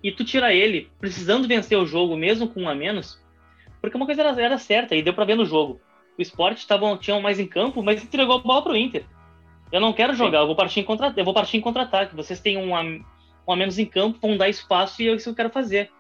e 0.04 0.12
tu 0.12 0.24
tira 0.24 0.54
ele, 0.54 0.90
precisando 1.00 1.48
vencer 1.48 1.78
o 1.78 1.86
jogo, 1.86 2.16
mesmo 2.16 2.48
com 2.48 2.62
um 2.62 2.70
a 2.70 2.76
menos, 2.76 3.22
porque 3.82 3.98
uma 3.98 4.06
coisa 4.06 4.22
era, 4.22 4.42
era 4.42 4.58
certa, 4.58 4.96
e 4.96 5.02
deu 5.02 5.14
para 5.14 5.26
ver 5.26 5.36
no 5.36 5.46
jogo. 5.46 5.82
O 6.18 6.22
esporte 6.22 6.66
tava, 6.66 6.98
tinha 6.98 7.20
mais 7.20 7.40
em 7.40 7.48
campo, 7.48 7.84
mas 7.84 8.04
entregou 8.04 8.38
a 8.38 8.40
bola 8.40 8.62
pro 8.62 8.76
Inter. 8.76 9.06
Eu 9.72 9.80
não 9.80 9.94
quero 9.94 10.14
jogar, 10.14 10.40
eu 10.40 10.48
vou 10.48 10.56
partir 10.56 10.80
em 10.80 10.84
contra 10.84 11.14
eu 11.16 11.26
vou 11.26 11.34
partir 11.34 11.58
em 11.58 11.62
contra-ataque. 11.62 12.16
Vocês 12.16 12.40
têm 12.40 12.58
um 12.58 12.76
a, 12.76 12.82
um 12.82 13.52
a 13.52 13.56
menos 13.56 13.78
em 13.78 13.86
campo, 13.86 14.20
vão 14.22 14.36
dar 14.36 14.50
espaço 14.50 15.02
e 15.02 15.08
é 15.08 15.14
isso 15.14 15.26
que 15.26 15.30
eu 15.30 15.36
quero 15.36 15.50
fazer. 15.50 15.92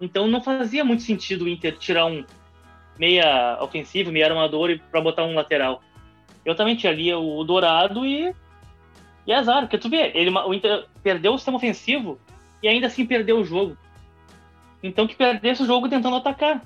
Então 0.00 0.26
não 0.26 0.42
fazia 0.42 0.84
muito 0.84 1.02
sentido 1.02 1.44
o 1.44 1.48
Inter 1.48 1.76
tirar 1.76 2.06
um 2.06 2.24
meia 2.98 3.58
ofensivo, 3.62 4.10
meia 4.10 4.26
armador 4.26 4.78
para 4.90 5.00
botar 5.00 5.24
um 5.24 5.34
lateral. 5.34 5.82
Eu 6.48 6.54
também 6.54 6.74
tinha 6.74 6.92
ali 6.92 7.12
o 7.12 7.44
Dourado 7.44 8.06
e 8.06 8.34
e 9.26 9.32
azar, 9.32 9.60
porque 9.60 9.76
tu 9.76 9.90
vê, 9.90 10.10
ele, 10.14 10.30
o 10.30 10.54
Inter 10.54 10.86
perdeu 11.02 11.34
o 11.34 11.36
sistema 11.36 11.58
ofensivo 11.58 12.18
e 12.62 12.68
ainda 12.68 12.86
assim 12.86 13.04
perdeu 13.04 13.38
o 13.38 13.44
jogo. 13.44 13.76
Então 14.82 15.06
que 15.06 15.14
perdesse 15.14 15.62
o 15.62 15.66
jogo 15.66 15.86
tentando 15.86 16.16
atacar. 16.16 16.62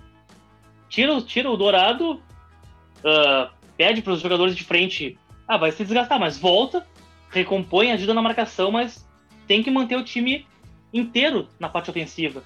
Tira, 0.89 1.21
tira 1.23 1.51
o 1.51 1.57
Dourado, 1.57 2.13
uh, 2.13 3.51
pede 3.77 4.01
para 4.01 4.13
os 4.13 4.21
jogadores 4.21 4.55
de 4.55 4.63
frente, 4.63 5.19
ah, 5.49 5.57
vai 5.57 5.73
se 5.73 5.83
desgastar, 5.83 6.21
mas 6.21 6.39
volta, 6.39 6.87
recompõe, 7.31 7.91
ajuda 7.91 8.15
na 8.15 8.23
marcação, 8.23 8.71
mas 8.71 9.05
tem 9.49 9.61
que 9.61 9.71
manter 9.71 9.97
o 9.97 10.05
time 10.05 10.47
inteiro 10.93 11.49
na 11.59 11.69
parte 11.69 11.91
ofensiva. 11.91 12.45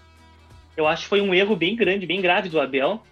Eu 0.75 0.87
acho 0.87 1.03
que 1.03 1.09
foi 1.11 1.21
um 1.21 1.35
erro 1.35 1.55
bem 1.55 1.77
grande, 1.77 2.07
bem 2.07 2.23
grave 2.23 2.49
do 2.49 2.59
Abel, 2.59 3.03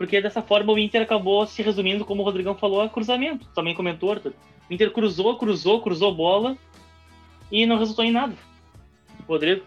porque 0.00 0.18
dessa 0.18 0.40
forma 0.40 0.72
o 0.72 0.78
Inter 0.78 1.02
acabou 1.02 1.46
se 1.46 1.60
resumindo, 1.60 2.06
como 2.06 2.22
o 2.22 2.24
Rodrigão 2.24 2.54
falou, 2.54 2.80
a 2.80 2.88
cruzamento. 2.88 3.46
Também 3.54 3.74
comentou. 3.74 4.16
O 4.16 4.72
Inter 4.72 4.90
cruzou, 4.90 5.36
cruzou, 5.36 5.82
cruzou 5.82 6.14
bola 6.14 6.56
e 7.52 7.66
não 7.66 7.76
resultou 7.76 8.02
em 8.02 8.10
nada. 8.10 8.32
Rodrigo? 9.28 9.62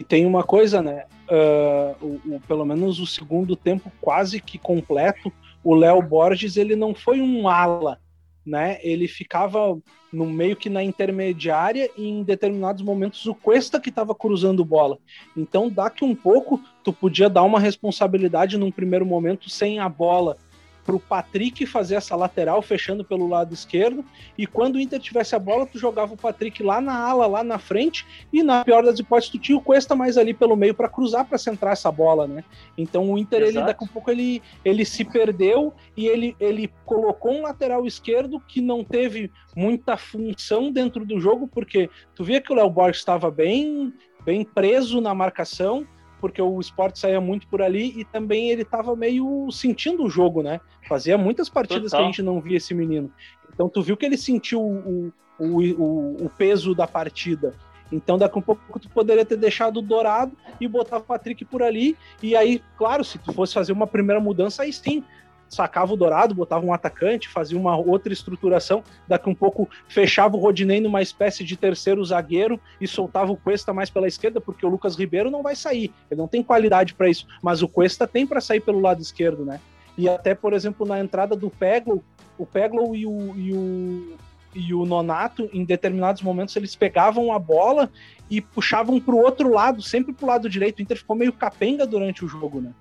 E 0.00 0.04
tem 0.04 0.24
uma 0.24 0.42
coisa, 0.42 0.80
né? 0.80 1.04
Uh, 1.28 2.02
o, 2.02 2.36
o, 2.36 2.40
pelo 2.48 2.64
menos 2.64 2.98
o 2.98 3.06
segundo 3.06 3.54
tempo 3.54 3.92
quase 4.00 4.40
que 4.40 4.56
completo, 4.56 5.30
o 5.62 5.74
Léo 5.74 6.00
Borges 6.00 6.56
ele 6.56 6.74
não 6.74 6.94
foi 6.94 7.20
um 7.20 7.46
ala, 7.46 8.00
né? 8.46 8.78
Ele 8.82 9.08
ficava 9.08 9.76
no 10.12 10.26
meio 10.26 10.56
que 10.56 10.70
na 10.70 10.82
intermediária 10.82 11.90
e 11.96 12.08
em 12.08 12.22
determinados 12.22 12.82
momentos 12.82 13.26
o 13.26 13.34
Cuesta 13.34 13.80
que 13.80 13.88
estava 13.88 14.14
cruzando 14.14 14.64
bola. 14.64 14.98
Então 15.36 15.68
daqui 15.68 16.04
um 16.04 16.14
pouco 16.14 16.62
tu 16.82 16.92
podia 16.92 17.28
dar 17.28 17.42
uma 17.42 17.58
responsabilidade 17.58 18.56
num 18.56 18.70
primeiro 18.70 19.04
momento 19.04 19.50
sem 19.50 19.78
a 19.78 19.88
bola 19.88 20.36
para 20.86 20.94
o 20.94 21.00
Patrick 21.00 21.66
fazer 21.66 21.96
essa 21.96 22.14
lateral, 22.14 22.62
fechando 22.62 23.04
pelo 23.04 23.28
lado 23.28 23.52
esquerdo. 23.52 24.04
E 24.38 24.46
quando 24.46 24.76
o 24.76 24.80
Inter 24.80 25.00
tivesse 25.00 25.34
a 25.34 25.38
bola, 25.38 25.66
tu 25.66 25.78
jogava 25.78 26.14
o 26.14 26.16
Patrick 26.16 26.62
lá 26.62 26.80
na 26.80 26.96
ala, 26.96 27.26
lá 27.26 27.42
na 27.42 27.58
frente. 27.58 28.06
E 28.32 28.42
na 28.44 28.64
pior 28.64 28.84
das 28.84 29.00
hipóteses, 29.00 29.32
tu 29.32 29.38
tinha 29.38 29.58
o 29.58 29.60
Cuesta 29.60 29.96
mais 29.96 30.16
ali 30.16 30.32
pelo 30.32 30.54
meio 30.54 30.74
para 30.74 30.88
cruzar, 30.88 31.26
para 31.26 31.36
centrar 31.36 31.72
essa 31.72 31.90
bola, 31.90 32.28
né? 32.28 32.44
Então 32.78 33.10
o 33.10 33.18
Inter, 33.18 33.42
ele, 33.42 33.60
daqui 33.60 33.84
a 33.84 33.88
pouco, 33.88 34.10
ele, 34.10 34.40
ele 34.64 34.84
se 34.84 35.04
perdeu 35.04 35.74
e 35.96 36.06
ele, 36.06 36.36
ele 36.38 36.72
colocou 36.84 37.32
um 37.32 37.42
lateral 37.42 37.84
esquerdo 37.84 38.38
que 38.38 38.60
não 38.60 38.84
teve 38.84 39.32
muita 39.56 39.96
função 39.96 40.70
dentro 40.70 41.04
do 41.04 41.18
jogo, 41.18 41.48
porque 41.48 41.90
tu 42.14 42.22
via 42.22 42.40
que 42.40 42.52
o 42.52 42.54
Léo 42.54 42.70
Borges 42.70 42.98
estava 42.98 43.30
bem, 43.30 43.92
bem 44.24 44.44
preso 44.44 45.00
na 45.00 45.12
marcação 45.12 45.86
porque 46.20 46.40
o 46.40 46.60
esporte 46.60 46.98
saía 46.98 47.20
muito 47.20 47.46
por 47.46 47.62
ali 47.62 47.98
e 47.98 48.04
também 48.04 48.50
ele 48.50 48.62
estava 48.62 48.94
meio 48.96 49.50
sentindo 49.50 50.04
o 50.04 50.10
jogo, 50.10 50.42
né? 50.42 50.60
Fazia 50.88 51.16
muitas 51.18 51.48
partidas 51.48 51.90
Total. 51.90 52.00
que 52.00 52.04
a 52.04 52.06
gente 52.06 52.22
não 52.22 52.40
via 52.40 52.56
esse 52.56 52.74
menino. 52.74 53.10
Então 53.52 53.68
tu 53.68 53.82
viu 53.82 53.96
que 53.96 54.04
ele 54.04 54.16
sentiu 54.16 54.60
o, 54.60 55.12
o, 55.38 55.60
o, 55.60 56.26
o 56.26 56.30
peso 56.30 56.74
da 56.74 56.86
partida. 56.86 57.54
Então 57.90 58.18
daqui 58.18 58.36
a 58.36 58.38
um 58.38 58.42
pouco 58.42 58.78
tu 58.78 58.88
poderia 58.88 59.24
ter 59.24 59.36
deixado 59.36 59.78
o 59.78 59.82
Dourado 59.82 60.36
e 60.60 60.66
botar 60.66 60.98
o 60.98 61.02
Patrick 61.02 61.44
por 61.44 61.62
ali. 61.62 61.96
E 62.22 62.34
aí, 62.34 62.62
claro, 62.76 63.04
se 63.04 63.18
tu 63.18 63.32
fosse 63.32 63.54
fazer 63.54 63.72
uma 63.72 63.86
primeira 63.86 64.20
mudança, 64.20 64.62
aí 64.62 64.72
sim, 64.72 65.04
sacava 65.48 65.92
o 65.92 65.96
Dourado, 65.96 66.34
botava 66.34 66.64
um 66.64 66.72
atacante, 66.72 67.28
fazia 67.28 67.58
uma 67.58 67.76
outra 67.76 68.12
estruturação, 68.12 68.82
daqui 69.06 69.28
um 69.28 69.34
pouco 69.34 69.68
fechava 69.88 70.36
o 70.36 70.40
Rodinei 70.40 70.80
numa 70.80 71.02
espécie 71.02 71.44
de 71.44 71.56
terceiro 71.56 72.04
zagueiro 72.04 72.60
e 72.80 72.86
soltava 72.86 73.32
o 73.32 73.36
Cuesta 73.36 73.72
mais 73.72 73.90
pela 73.90 74.08
esquerda, 74.08 74.40
porque 74.40 74.64
o 74.64 74.68
Lucas 74.68 74.96
Ribeiro 74.96 75.30
não 75.30 75.42
vai 75.42 75.56
sair, 75.56 75.92
ele 76.10 76.20
não 76.20 76.28
tem 76.28 76.42
qualidade 76.42 76.94
para 76.94 77.08
isso, 77.08 77.26
mas 77.42 77.62
o 77.62 77.68
Cuesta 77.68 78.06
tem 78.06 78.26
para 78.26 78.40
sair 78.40 78.60
pelo 78.60 78.80
lado 78.80 79.00
esquerdo, 79.00 79.44
né? 79.44 79.60
E 79.96 80.08
até, 80.08 80.34
por 80.34 80.52
exemplo, 80.52 80.86
na 80.86 81.00
entrada 81.00 81.34
do 81.34 81.48
Peglo, 81.48 82.04
o 82.36 82.44
Peglo 82.44 82.94
e 82.94 83.06
o, 83.06 83.34
e 83.34 83.52
o, 83.52 84.16
e 84.54 84.74
o 84.74 84.84
Nonato, 84.84 85.48
em 85.52 85.64
determinados 85.64 86.20
momentos, 86.20 86.54
eles 86.54 86.76
pegavam 86.76 87.32
a 87.32 87.38
bola 87.38 87.90
e 88.28 88.40
puxavam 88.40 89.00
para 89.00 89.14
o 89.14 89.18
outro 89.18 89.50
lado, 89.50 89.80
sempre 89.80 90.12
para 90.12 90.24
o 90.24 90.28
lado 90.28 90.50
direito. 90.50 90.78
O 90.78 90.82
Inter 90.82 90.98
ficou 90.98 91.16
meio 91.16 91.32
capenga 91.32 91.86
durante 91.86 92.24
o 92.24 92.28
jogo, 92.28 92.60
né? 92.60 92.72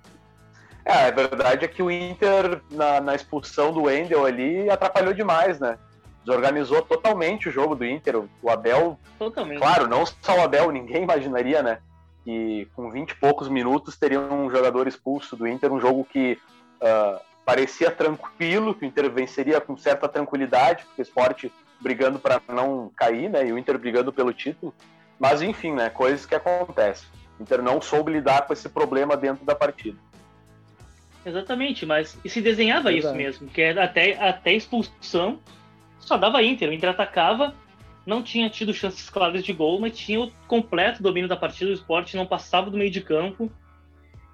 É, 0.86 1.08
a 1.08 1.12
verdade 1.12 1.66
é 1.66 1.68
que 1.68 1.82
o 1.82 1.90
Inter, 1.90 2.62
na, 2.70 3.02
na 3.02 3.16
expulsão 3.16 3.74
do 3.74 3.84
Wendel 3.84 4.24
ali, 4.24 4.70
atrapalhou 4.70 5.16
demais, 5.16 5.60
né? 5.60 5.80
Desorganizou 6.24 6.84
totalmente 6.84 7.50
o 7.50 7.52
jogo 7.52 7.76
do 7.76 7.84
Inter. 7.84 8.24
O 8.42 8.50
Abel. 8.52 9.00
Totalmente. 9.18 9.60
Claro, 9.60 9.88
não 9.88 10.06
só 10.06 10.38
o 10.38 10.42
Abel, 10.42 10.72
ninguém 10.72 11.02
imaginaria, 11.02 11.64
né? 11.64 11.80
Que 12.24 12.68
com 12.76 12.92
20 12.92 13.12
e 13.12 13.16
poucos 13.16 13.50
minutos 13.50 13.98
teria 13.98 14.20
um 14.20 14.50
jogador 14.50 14.88
expulso 14.88 15.36
do 15.36 15.48
Inter, 15.48 15.74
um 15.74 15.82
jogo 15.82 16.06
que 16.06 16.38
uh, 16.82 17.20
parecia 17.44 17.90
tranquilo, 17.90 18.76
que 18.76 18.86
o 18.86 18.88
Inter 18.88 19.10
venceria 19.10 19.60
com 19.60 19.76
certa 19.76 20.08
tranquilidade, 20.08 20.86
porque 20.86 21.02
o 21.02 21.04
esporte 21.04 21.52
brigando 21.82 22.20
para 22.20 22.40
não 22.48 22.92
cair, 22.96 23.28
né? 23.28 23.48
E 23.48 23.52
o 23.52 23.58
Inter 23.58 23.80
brigando 23.80 24.14
pelo 24.14 24.32
título. 24.32 24.72
Mas 25.20 25.42
enfim, 25.42 25.72
né? 25.74 25.90
Coisas 25.90 26.28
que 26.28 26.36
acontecem. 26.36 27.08
O 27.40 27.44
Inter 27.44 27.64
não 27.64 27.82
soube 27.82 28.12
lidar 28.12 28.46
com 28.46 28.54
esse 28.54 28.70
problema 28.70 29.18
dentro 29.18 29.44
da 29.44 29.56
partida. 29.56 29.98
Exatamente, 31.26 31.86
mas 31.86 32.20
e 32.24 32.30
se 32.30 32.40
desenhava 32.40 32.94
Exato. 32.94 33.08
isso 33.08 33.18
mesmo, 33.18 33.48
que 33.50 33.64
até, 33.64 34.16
até 34.18 34.54
expulsão 34.54 35.40
só 36.00 36.18
dava 36.18 36.44
Inter. 36.44 36.70
O 36.70 36.74
Inter 36.74 36.90
atacava, 36.90 37.56
não 38.06 38.22
tinha 38.22 38.50
tido 38.50 38.74
chances 38.74 39.10
claras 39.10 39.44
de 39.44 39.52
gol, 39.52 39.80
mas 39.80 39.98
tinha 39.98 40.22
o 40.22 40.32
completo 40.48 41.02
domínio 41.02 41.28
da 41.28 41.36
partida. 41.36 41.72
O 41.72 41.74
esporte 41.74 42.16
não 42.16 42.28
passava 42.28 42.70
do 42.70 42.78
meio 42.78 42.92
de 42.92 43.02
campo. 43.02 43.52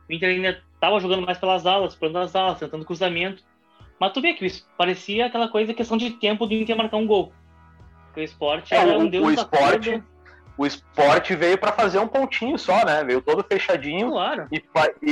O 0.10 0.14
Inter 0.14 0.30
ainda 0.30 0.62
estava 0.74 1.00
jogando 1.00 1.26
mais 1.26 1.38
pelas 1.38 1.66
alas, 1.66 1.96
plano 1.96 2.16
das 2.16 2.36
alas, 2.36 2.60
tentando 2.60 2.84
cruzamento. 2.84 3.42
Mas 3.98 4.12
tu 4.12 4.22
vê 4.22 4.34
que 4.34 4.46
parecia 4.78 5.28
aquela 5.28 5.48
coisa, 5.48 5.74
questão 5.74 5.96
de 5.96 6.12
tempo 6.12 6.46
do 6.46 6.54
Inter 6.54 6.76
marcar 6.76 6.98
um 6.98 7.08
gol. 7.08 7.32
Porque 8.08 8.20
o 8.20 8.24
esporte 8.24 8.74
é, 8.74 8.78
era 8.78 9.00
um 9.00 9.08
deus 9.08 9.26
o 9.26 9.32
esporte, 9.32 10.04
o 10.58 10.66
esporte 10.66 11.36
veio 11.36 11.58
para 11.58 11.72
fazer 11.72 12.00
um 12.00 12.08
pontinho 12.08 12.58
só, 12.58 12.86
né? 12.86 13.04
Veio 13.04 13.22
todo 13.22 13.44
fechadinho 13.44 14.12
claro, 14.12 14.48
e, 14.52 14.58
e 14.58 14.62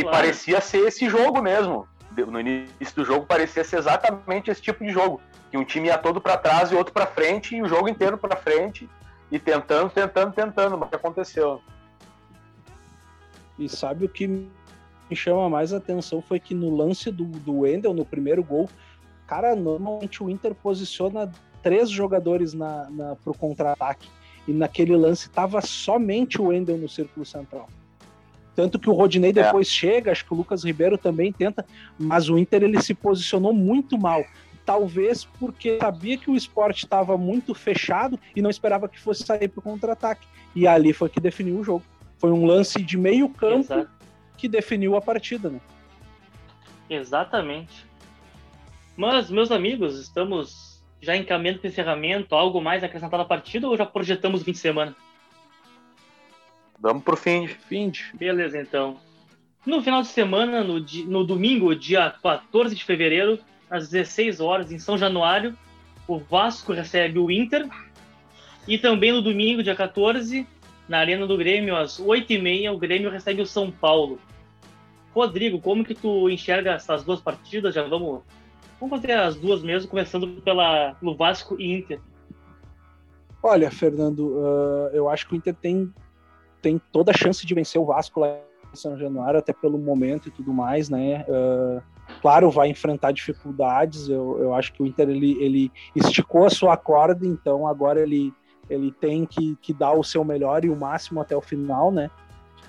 claro. 0.01 0.09
parecia 0.09 0.61
ser 0.61 0.87
esse 0.87 1.09
jogo 1.09 1.41
mesmo. 1.41 1.87
No 2.15 2.39
início 2.39 2.95
do 2.95 3.05
jogo 3.05 3.25
parecia 3.25 3.63
ser 3.63 3.77
exatamente 3.77 4.51
esse 4.51 4.61
tipo 4.61 4.83
de 4.83 4.91
jogo, 4.91 5.21
que 5.49 5.57
um 5.57 5.63
time 5.63 5.87
ia 5.87 5.97
todo 5.97 6.19
para 6.19 6.37
trás 6.37 6.71
e 6.71 6.75
outro 6.75 6.93
para 6.93 7.05
frente 7.05 7.55
e 7.55 7.61
o 7.61 7.67
jogo 7.67 7.87
inteiro 7.87 8.17
para 8.17 8.35
frente 8.35 8.89
e 9.31 9.39
tentando, 9.39 9.89
tentando, 9.89 10.33
tentando, 10.33 10.77
mas 10.77 10.91
aconteceu. 10.91 11.61
E 13.57 13.69
sabe 13.69 14.05
o 14.05 14.09
que 14.09 14.27
me 14.27 15.15
chama 15.15 15.49
mais 15.49 15.73
atenção 15.73 16.21
foi 16.21 16.39
que 16.39 16.53
no 16.53 16.75
lance 16.75 17.11
do, 17.11 17.25
do 17.25 17.59
Wendel, 17.59 17.93
no 17.93 18.05
primeiro 18.05 18.43
gol, 18.43 18.69
cara, 19.27 19.55
normalmente 19.55 20.23
o 20.23 20.29
Inter 20.29 20.53
posiciona 20.55 21.31
três 21.61 21.89
jogadores 21.89 22.53
na, 22.53 22.89
na, 22.89 23.15
pro 23.15 23.33
contra-ataque. 23.33 24.09
E 24.49 24.53
naquele 24.53 24.95
lance 24.95 25.29
tava 25.29 25.61
somente 25.61 26.41
o 26.41 26.45
Wendel 26.45 26.77
no 26.77 26.89
círculo 26.89 27.25
central. 27.25 27.69
Tanto 28.55 28.79
que 28.79 28.89
o 28.89 28.93
Rodinei 28.93 29.29
é. 29.29 29.33
depois 29.33 29.67
é. 29.67 29.71
chega, 29.71 30.11
acho 30.11 30.25
que 30.25 30.33
o 30.33 30.37
Lucas 30.37 30.63
Ribeiro 30.63 30.97
também 30.97 31.31
tenta, 31.31 31.65
mas 31.97 32.29
o 32.29 32.37
Inter 32.37 32.63
ele 32.63 32.81
se 32.81 32.93
posicionou 32.93 33.53
muito 33.53 33.97
mal. 33.97 34.25
Talvez 34.65 35.23
porque 35.23 35.77
sabia 35.79 36.17
que 36.17 36.29
o 36.29 36.35
esporte 36.35 36.85
estava 36.85 37.17
muito 37.17 37.53
fechado 37.53 38.19
e 38.35 38.41
não 38.41 38.49
esperava 38.49 38.89
que 38.89 38.99
fosse 38.99 39.23
sair 39.23 39.47
para 39.47 39.59
o 39.59 39.63
contra-ataque. 39.63 40.27
E 40.55 40.67
ali 40.67 40.93
foi 40.93 41.09
que 41.09 41.19
definiu 41.19 41.59
o 41.59 41.63
jogo. 41.63 41.83
Foi 42.17 42.31
um 42.31 42.45
lance 42.45 42.81
de 42.81 42.97
meio 42.97 43.29
campo 43.29 43.73
Exato 43.73 43.99
que 44.39 44.47
definiu 44.47 44.95
a 44.95 45.01
partida, 45.01 45.49
né? 45.49 45.59
Exatamente. 46.89 47.85
Mas, 48.95 49.29
meus 49.29 49.51
amigos, 49.51 49.99
estamos 49.99 50.68
já 51.01 51.15
encaminhando 51.15 51.59
para 51.59 51.67
o 51.67 51.71
encerramento. 51.71 52.35
Algo 52.35 52.61
mais 52.61 52.83
acrescentado 52.83 53.23
à 53.23 53.25
partida 53.25 53.67
ou 53.67 53.77
já 53.77 53.85
projetamos 53.85 54.41
o 54.41 54.45
fim 54.45 54.51
de 54.51 54.57
semana? 54.57 54.95
Vamos 56.79 57.03
pro 57.03 57.17
fim. 57.17 57.47
Fim. 57.47 57.91
Beleza, 58.13 58.59
então. 58.59 58.99
No 59.65 59.81
final 59.81 60.01
de 60.01 60.07
semana, 60.07 60.63
no, 60.63 60.79
no 61.07 61.23
domingo, 61.23 61.75
dia 61.75 62.13
14 62.23 62.73
de 62.75 62.83
fevereiro, 62.83 63.37
às 63.69 63.89
16 63.89 64.39
horas, 64.39 64.71
em 64.71 64.79
São 64.79 64.97
Januário, 64.97 65.57
o 66.07 66.17
Vasco 66.17 66.73
recebe 66.73 67.19
o 67.19 67.29
Inter. 67.29 67.67
E 68.67 68.77
também 68.77 69.11
no 69.11 69.21
domingo, 69.21 69.61
dia 69.61 69.75
14, 69.75 70.47
na 70.87 70.99
Arena 70.99 71.27
do 71.27 71.37
Grêmio, 71.37 71.75
às 71.75 71.99
8h30, 71.99 72.73
o 72.73 72.77
Grêmio 72.77 73.09
recebe 73.09 73.41
o 73.41 73.45
São 73.45 73.69
Paulo. 73.69 74.19
Rodrigo, 75.13 75.59
como 75.59 75.83
que 75.83 75.95
tu 75.95 76.29
enxerga 76.29 76.73
essas 76.73 77.03
duas 77.03 77.19
partidas? 77.19 77.75
Já 77.75 77.83
vamos, 77.83 78.21
vamos 78.79 79.01
fazer 79.01 79.13
as 79.13 79.35
duas 79.35 79.61
mesmo, 79.61 79.89
começando 79.89 80.41
pela, 80.41 80.95
pelo 80.95 81.15
Vasco 81.15 81.59
e 81.59 81.73
Inter. 81.73 81.99
Olha, 83.41 83.71
Fernando, 83.71 84.37
uh, 84.37 84.89
eu 84.93 85.09
acho 85.09 85.27
que 85.27 85.33
o 85.33 85.37
Inter 85.37 85.55
tem, 85.55 85.93
tem 86.61 86.81
toda 86.91 87.11
a 87.11 87.17
chance 87.17 87.45
de 87.45 87.53
vencer 87.53 87.79
o 87.79 87.85
Vasco 87.85 88.19
lá 88.19 88.37
em 88.71 88.75
São 88.75 88.97
Januário, 88.97 89.39
até 89.39 89.53
pelo 89.53 89.77
momento 89.77 90.27
e 90.27 90.31
tudo 90.31 90.53
mais, 90.53 90.89
né? 90.89 91.25
Uh, 91.27 91.81
claro, 92.21 92.51
vai 92.51 92.69
enfrentar 92.69 93.11
dificuldades. 93.11 94.09
Eu, 94.09 94.37
eu 94.39 94.53
acho 94.53 94.73
que 94.73 94.83
o 94.83 94.85
Inter 94.85 95.09
ele, 95.09 95.41
ele 95.43 95.71
esticou 95.95 96.45
a 96.45 96.49
sua 96.49 96.75
corda, 96.75 97.25
então 97.25 97.65
agora 97.65 98.01
ele, 98.01 98.33
ele 98.69 98.91
tem 98.91 99.25
que, 99.25 99.55
que 99.61 99.73
dar 99.73 99.93
o 99.93 100.03
seu 100.03 100.23
melhor 100.23 100.65
e 100.65 100.69
o 100.69 100.75
máximo 100.75 101.21
até 101.21 101.35
o 101.35 101.41
final, 101.41 101.91
né? 101.91 102.11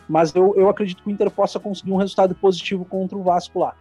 Mas 0.09 0.35
eu, 0.35 0.55
eu 0.57 0.69
acredito 0.69 1.03
que 1.03 1.09
o 1.09 1.13
Inter 1.13 1.31
possa 1.31 1.61
conseguir 1.61 1.93
um 1.93 1.97
resultado 1.97 2.35
positivo 2.35 2.85
contra 2.85 3.17
o 3.17 3.23
Vasco 3.23 3.59
lá. 3.61 3.75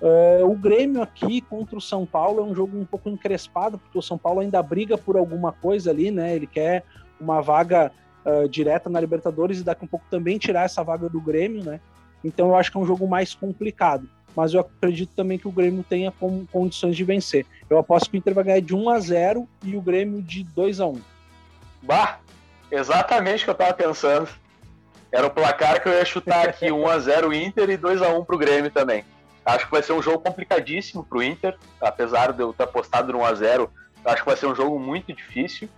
Uh, 0.00 0.48
o 0.48 0.54
Grêmio 0.54 1.02
aqui 1.02 1.40
contra 1.40 1.76
o 1.76 1.80
São 1.80 2.06
Paulo 2.06 2.40
é 2.40 2.44
um 2.44 2.54
jogo 2.54 2.78
um 2.78 2.84
pouco 2.84 3.08
encrespado, 3.08 3.78
porque 3.78 3.98
o 3.98 4.02
São 4.02 4.16
Paulo 4.16 4.40
ainda 4.40 4.62
briga 4.62 4.96
por 4.96 5.16
alguma 5.16 5.52
coisa 5.52 5.90
ali, 5.90 6.10
né? 6.10 6.36
Ele 6.36 6.46
quer 6.46 6.84
uma 7.20 7.40
vaga 7.40 7.90
uh, 8.24 8.48
direta 8.48 8.88
na 8.88 9.00
Libertadores 9.00 9.58
e 9.58 9.64
daqui 9.64 9.82
a 9.82 9.86
um 9.86 9.88
pouco 9.88 10.06
também 10.08 10.38
tirar 10.38 10.64
essa 10.64 10.84
vaga 10.84 11.08
do 11.08 11.20
Grêmio, 11.20 11.64
né? 11.64 11.80
Então 12.22 12.48
eu 12.48 12.56
acho 12.56 12.70
que 12.70 12.78
é 12.78 12.80
um 12.80 12.86
jogo 12.86 13.08
mais 13.08 13.34
complicado. 13.34 14.08
Mas 14.36 14.54
eu 14.54 14.60
acredito 14.60 15.10
também 15.16 15.36
que 15.36 15.48
o 15.48 15.52
Grêmio 15.52 15.82
tenha 15.82 16.12
condições 16.52 16.96
de 16.96 17.02
vencer. 17.02 17.44
Eu 17.68 17.78
aposto 17.78 18.08
que 18.08 18.16
o 18.16 18.18
Inter 18.18 18.34
vai 18.34 18.44
ganhar 18.44 18.60
de 18.60 18.74
1 18.74 18.88
a 18.88 19.00
0 19.00 19.48
e 19.64 19.76
o 19.76 19.80
Grêmio 19.80 20.22
de 20.22 20.44
2 20.44 20.80
a 20.80 20.86
1 20.86 21.00
Bah, 21.82 22.18
exatamente 22.70 23.42
o 23.42 23.44
que 23.46 23.50
eu 23.50 23.54
tava 23.54 23.72
pensando. 23.72 24.28
Era 25.10 25.26
o 25.26 25.30
placar 25.30 25.82
que 25.82 25.88
eu 25.88 25.92
ia 25.92 26.04
chutar 26.04 26.48
aqui, 26.48 26.66
1x0 26.66 27.34
Inter 27.34 27.70
e 27.70 27.78
2x1 27.78 28.26
pro 28.26 28.38
Grêmio 28.38 28.70
também. 28.70 29.04
Acho 29.48 29.64
que 29.64 29.70
vai 29.70 29.82
ser 29.82 29.94
um 29.94 30.02
jogo 30.02 30.18
complicadíssimo 30.18 31.02
pro 31.02 31.22
Inter, 31.22 31.56
apesar 31.80 32.34
de 32.34 32.42
eu 32.42 32.52
ter 32.52 32.64
apostado 32.64 33.14
no 33.14 33.20
1x0, 33.20 33.70
acho 34.04 34.22
que 34.22 34.28
vai 34.28 34.36
ser 34.36 34.46
um 34.46 34.54
jogo 34.54 34.78
muito 34.78 35.10
difícil. 35.10 35.70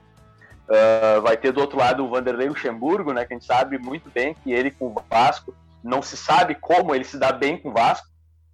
Uh, 0.68 1.22
vai 1.22 1.36
ter 1.36 1.52
do 1.52 1.60
outro 1.60 1.78
lado 1.78 2.04
o 2.04 2.08
Vanderlei 2.08 2.48
Luxemburgo, 2.48 3.12
né, 3.12 3.24
que 3.24 3.32
a 3.32 3.36
gente 3.36 3.46
sabe 3.46 3.78
muito 3.78 4.10
bem 4.10 4.34
que 4.34 4.52
ele 4.52 4.72
com 4.72 4.86
o 4.86 5.04
Vasco, 5.08 5.54
não 5.84 6.02
se 6.02 6.16
sabe 6.16 6.56
como 6.56 6.94
ele 6.94 7.04
se 7.04 7.16
dá 7.16 7.30
bem 7.30 7.56
com 7.56 7.68
o 7.68 7.72
Vasco, 7.72 8.08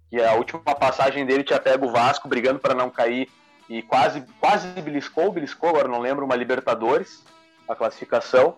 que 0.09 0.21
a 0.21 0.33
última 0.33 0.61
passagem 0.61 1.25
dele 1.25 1.43
tinha 1.43 1.59
pego 1.59 1.87
o 1.87 1.91
Vasco 1.91 2.27
brigando 2.27 2.59
para 2.59 2.75
não 2.75 2.89
cair 2.89 3.27
e 3.67 3.81
quase, 3.81 4.23
quase 4.39 4.67
beliscou, 4.81 5.31
beliscou, 5.31 5.69
agora 5.69 5.87
não 5.87 5.99
lembro, 5.99 6.25
uma 6.25 6.35
Libertadores, 6.35 7.23
a 7.67 7.75
classificação. 7.75 8.55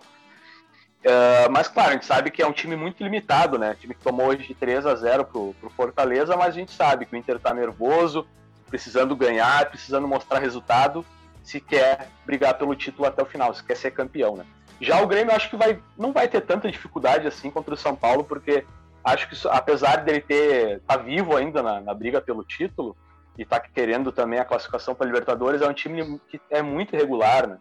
Uh, 0.99 1.49
mas, 1.49 1.67
claro, 1.67 1.91
a 1.91 1.93
gente 1.93 2.05
sabe 2.05 2.29
que 2.29 2.41
é 2.41 2.47
um 2.47 2.51
time 2.51 2.75
muito 2.75 3.01
limitado, 3.01 3.57
né? 3.57 3.75
time 3.79 3.93
que 3.93 4.03
tomou 4.03 4.27
hoje 4.27 4.45
de 4.47 4.53
3 4.53 4.85
a 4.85 4.95
0 4.95 5.25
pro, 5.25 5.55
pro 5.59 5.69
Fortaleza, 5.69 6.35
mas 6.35 6.49
a 6.49 6.59
gente 6.59 6.71
sabe 6.71 7.05
que 7.05 7.15
o 7.15 7.17
Inter 7.17 7.39
tá 7.39 7.53
nervoso, 7.53 8.27
precisando 8.69 9.15
ganhar, 9.15 9.69
precisando 9.69 10.07
mostrar 10.07 10.39
resultado, 10.39 11.05
se 11.41 11.61
quer 11.61 12.09
brigar 12.25 12.57
pelo 12.57 12.75
título 12.75 13.07
até 13.07 13.21
o 13.21 13.25
final, 13.25 13.53
se 13.53 13.63
quer 13.63 13.77
ser 13.77 13.91
campeão, 13.91 14.35
né? 14.35 14.45
Já 14.81 15.01
o 15.01 15.07
Grêmio 15.07 15.33
acho 15.33 15.49
que 15.49 15.57
vai, 15.57 15.79
não 15.97 16.13
vai 16.13 16.27
ter 16.27 16.41
tanta 16.41 16.71
dificuldade 16.71 17.27
assim 17.27 17.49
contra 17.49 17.73
o 17.73 17.77
São 17.77 17.95
Paulo, 17.95 18.23
porque 18.23 18.65
acho 19.03 19.29
que 19.29 19.35
apesar 19.47 20.03
dele 20.03 20.21
ter 20.21 20.81
tá 20.81 20.97
vivo 20.97 21.35
ainda 21.35 21.63
na, 21.63 21.81
na 21.81 21.93
briga 21.93 22.21
pelo 22.21 22.43
título 22.43 22.95
e 23.37 23.45
tá 23.45 23.59
querendo 23.59 24.11
também 24.11 24.39
a 24.39 24.45
classificação 24.45 24.93
para 24.93 25.07
Libertadores, 25.07 25.61
é 25.61 25.67
um 25.67 25.73
time 25.73 26.19
que 26.29 26.39
é 26.49 26.61
muito 26.61 26.95
irregular, 26.95 27.47
né? 27.47 27.57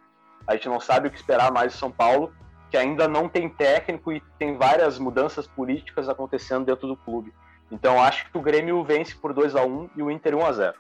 A 0.46 0.54
gente 0.54 0.68
não 0.68 0.80
sabe 0.80 1.08
o 1.08 1.10
que 1.10 1.16
esperar 1.16 1.52
mais 1.52 1.72
do 1.72 1.78
São 1.78 1.90
Paulo, 1.90 2.32
que 2.70 2.76
ainda 2.76 3.08
não 3.08 3.28
tem 3.28 3.48
técnico 3.48 4.12
e 4.12 4.22
tem 4.38 4.56
várias 4.56 4.98
mudanças 4.98 5.46
políticas 5.46 6.08
acontecendo 6.08 6.64
dentro 6.64 6.86
do 6.86 6.96
clube. 6.96 7.32
Então 7.70 8.02
acho 8.02 8.30
que 8.30 8.38
o 8.38 8.42
Grêmio 8.42 8.82
vence 8.82 9.14
por 9.14 9.32
2 9.32 9.56
a 9.56 9.64
1 9.64 9.90
e 9.96 10.02
o 10.02 10.10
Inter 10.10 10.36
1 10.36 10.46
a 10.46 10.52
0. 10.52 10.74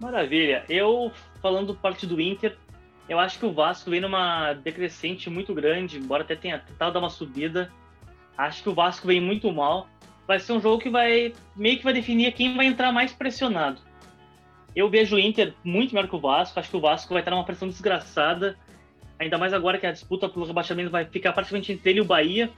Maravilha. 0.00 0.64
Eu 0.68 1.10
falando 1.40 1.74
parte 1.74 2.06
do 2.06 2.20
Inter, 2.20 2.56
eu 3.08 3.18
acho 3.18 3.38
que 3.38 3.46
o 3.46 3.52
Vasco 3.52 3.90
vem 3.90 4.00
numa 4.00 4.52
decrescente 4.52 5.30
muito 5.30 5.54
grande, 5.54 5.98
embora 5.98 6.22
até 6.22 6.34
tenha 6.34 6.58
tentado 6.58 6.92
dar 6.92 6.98
uma 6.98 7.10
subida. 7.10 7.72
Acho 8.36 8.62
que 8.62 8.68
o 8.68 8.74
Vasco 8.74 9.06
vem 9.06 9.20
muito 9.20 9.50
mal. 9.52 9.88
Vai 10.26 10.40
ser 10.40 10.52
um 10.52 10.60
jogo 10.60 10.82
que 10.82 10.90
vai 10.90 11.32
meio 11.54 11.78
que 11.78 11.84
vai 11.84 11.92
definir 11.92 12.32
quem 12.32 12.56
vai 12.56 12.66
entrar 12.66 12.92
mais 12.92 13.12
pressionado. 13.12 13.80
Eu 14.74 14.90
vejo 14.90 15.16
o 15.16 15.18
Inter 15.18 15.54
muito 15.64 15.94
melhor 15.94 16.08
que 16.08 16.16
o 16.16 16.20
Vasco. 16.20 16.58
Acho 16.58 16.70
que 16.70 16.76
o 16.76 16.80
Vasco 16.80 17.14
vai 17.14 17.22
estar 17.22 17.30
numa 17.30 17.44
pressão 17.44 17.68
desgraçada. 17.68 18.58
Ainda 19.18 19.38
mais 19.38 19.52
agora 19.52 19.78
que 19.78 19.86
a 19.86 19.92
disputa 19.92 20.28
pelo 20.28 20.44
rebaixamento 20.44 20.90
vai 20.90 21.04
ficar 21.04 21.32
praticamente 21.32 21.72
entre 21.72 21.90
ele 21.90 21.98
e 22.00 22.02
o 22.02 22.04
Bahia, 22.04 22.50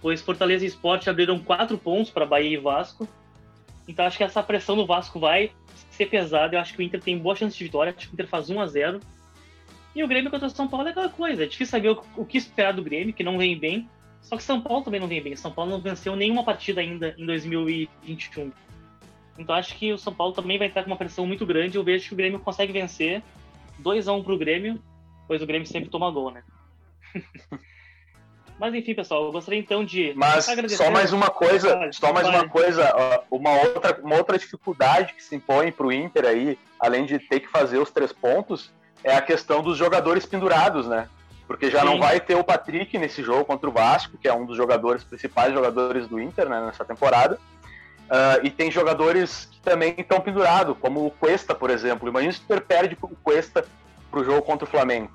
pois 0.00 0.22
Fortaleza 0.22 0.64
e 0.64 0.68
Sport 0.68 1.06
abriram 1.08 1.38
quatro 1.38 1.76
pontos 1.76 2.10
para 2.10 2.24
Bahia 2.24 2.54
e 2.54 2.56
Vasco. 2.56 3.06
Então 3.86 4.04
acho 4.04 4.16
que 4.16 4.24
essa 4.24 4.42
pressão 4.42 4.74
no 4.74 4.86
Vasco 4.86 5.20
vai 5.20 5.52
ser 5.90 6.06
pesada. 6.06 6.56
Eu 6.56 6.60
acho 6.60 6.74
que 6.74 6.80
o 6.80 6.82
Inter 6.82 7.00
tem 7.00 7.18
boa 7.18 7.36
chance 7.36 7.56
de 7.56 7.64
vitória. 7.64 7.94
Acho 7.96 8.08
que 8.08 8.12
o 8.12 8.14
Inter 8.14 8.26
faz 8.26 8.50
1 8.50 8.60
a 8.60 8.66
0 8.66 9.00
E 9.94 10.02
o 10.02 10.08
Grêmio 10.08 10.30
contra 10.30 10.46
o 10.46 10.50
São 10.50 10.66
Paulo 10.66 10.88
é 10.88 10.90
aquela 10.90 11.08
coisa. 11.08 11.44
É 11.44 11.46
difícil 11.46 11.70
saber 11.70 11.90
o, 11.90 12.02
o 12.16 12.24
que 12.24 12.38
esperar 12.38 12.72
do 12.72 12.82
Grêmio, 12.82 13.14
que 13.14 13.22
não 13.22 13.38
vem 13.38 13.58
bem. 13.58 13.88
Só 14.22 14.36
que 14.36 14.42
São 14.42 14.60
Paulo 14.60 14.82
também 14.82 15.00
não 15.00 15.06
vem 15.06 15.22
bem. 15.22 15.36
São 15.36 15.52
Paulo 15.52 15.70
não 15.70 15.80
venceu 15.80 16.16
nenhuma 16.16 16.42
partida 16.42 16.80
ainda 16.80 17.14
em 17.16 17.24
2021. 17.24 18.50
Então 19.38 19.54
acho 19.54 19.76
que 19.76 19.92
o 19.92 19.98
São 19.98 20.14
Paulo 20.14 20.32
também 20.32 20.58
vai 20.58 20.66
entrar 20.66 20.82
com 20.82 20.90
uma 20.90 20.96
pressão 20.96 21.26
muito 21.26 21.46
grande. 21.46 21.76
Eu 21.76 21.84
vejo 21.84 22.08
que 22.08 22.14
o 22.14 22.16
Grêmio 22.16 22.40
consegue 22.40 22.72
vencer. 22.72 23.22
2 23.78 24.08
a 24.08 24.12
1 24.14 24.22
pro 24.24 24.38
Grêmio 24.38 24.80
pois 25.26 25.42
o 25.42 25.46
Grêmio 25.46 25.66
sempre 25.66 25.90
toma 25.90 26.10
gol, 26.10 26.30
né? 26.30 26.42
Mas 28.58 28.74
enfim, 28.74 28.94
pessoal, 28.94 29.24
eu 29.24 29.32
gostaria 29.32 29.60
então 29.60 29.84
de 29.84 30.14
Mas 30.16 30.46
só 30.70 30.90
mais 30.90 31.12
uma 31.12 31.28
coisa, 31.28 31.90
só 31.92 32.12
mais 32.12 32.26
uma 32.26 32.48
coisa, 32.48 32.90
uma 33.30 33.50
outra, 33.50 34.00
uma 34.02 34.16
outra 34.16 34.38
dificuldade 34.38 35.12
que 35.12 35.22
se 35.22 35.36
impõe 35.36 35.70
para 35.70 35.86
o 35.86 35.92
Inter 35.92 36.24
aí, 36.24 36.58
além 36.80 37.04
de 37.04 37.18
ter 37.18 37.40
que 37.40 37.48
fazer 37.48 37.78
os 37.78 37.90
três 37.90 38.12
pontos, 38.12 38.72
é 39.04 39.14
a 39.14 39.20
questão 39.20 39.62
dos 39.62 39.76
jogadores 39.76 40.24
pendurados, 40.24 40.88
né? 40.88 41.06
Porque 41.46 41.70
já 41.70 41.80
Sim. 41.80 41.86
não 41.86 41.98
vai 41.98 42.18
ter 42.18 42.34
o 42.34 42.42
Patrick 42.42 42.98
nesse 42.98 43.22
jogo 43.22 43.44
contra 43.44 43.68
o 43.68 43.72
Vasco, 43.72 44.16
que 44.16 44.26
é 44.26 44.32
um 44.32 44.46
dos 44.46 44.56
jogadores 44.56 45.04
principais 45.04 45.52
jogadores 45.52 46.08
do 46.08 46.18
Inter 46.18 46.48
né, 46.48 46.64
nessa 46.64 46.84
temporada. 46.84 47.38
Uh, 48.06 48.44
e 48.44 48.50
tem 48.50 48.70
jogadores 48.70 49.46
que 49.46 49.60
também 49.60 49.94
estão 49.98 50.20
pendurados, 50.20 50.76
como 50.80 51.04
o 51.06 51.10
Cuesta, 51.10 51.54
por 51.54 51.70
exemplo. 51.70 52.08
Imagina 52.08 52.32
se 52.32 52.40
o 52.40 52.44
Inter 52.44 52.60
perde 52.62 52.98
o 53.00 53.16
Cuesta 53.16 53.64
para 54.16 54.22
o 54.22 54.24
jogo 54.24 54.42
contra 54.42 54.64
o 54.66 54.70
Flamengo. 54.70 55.10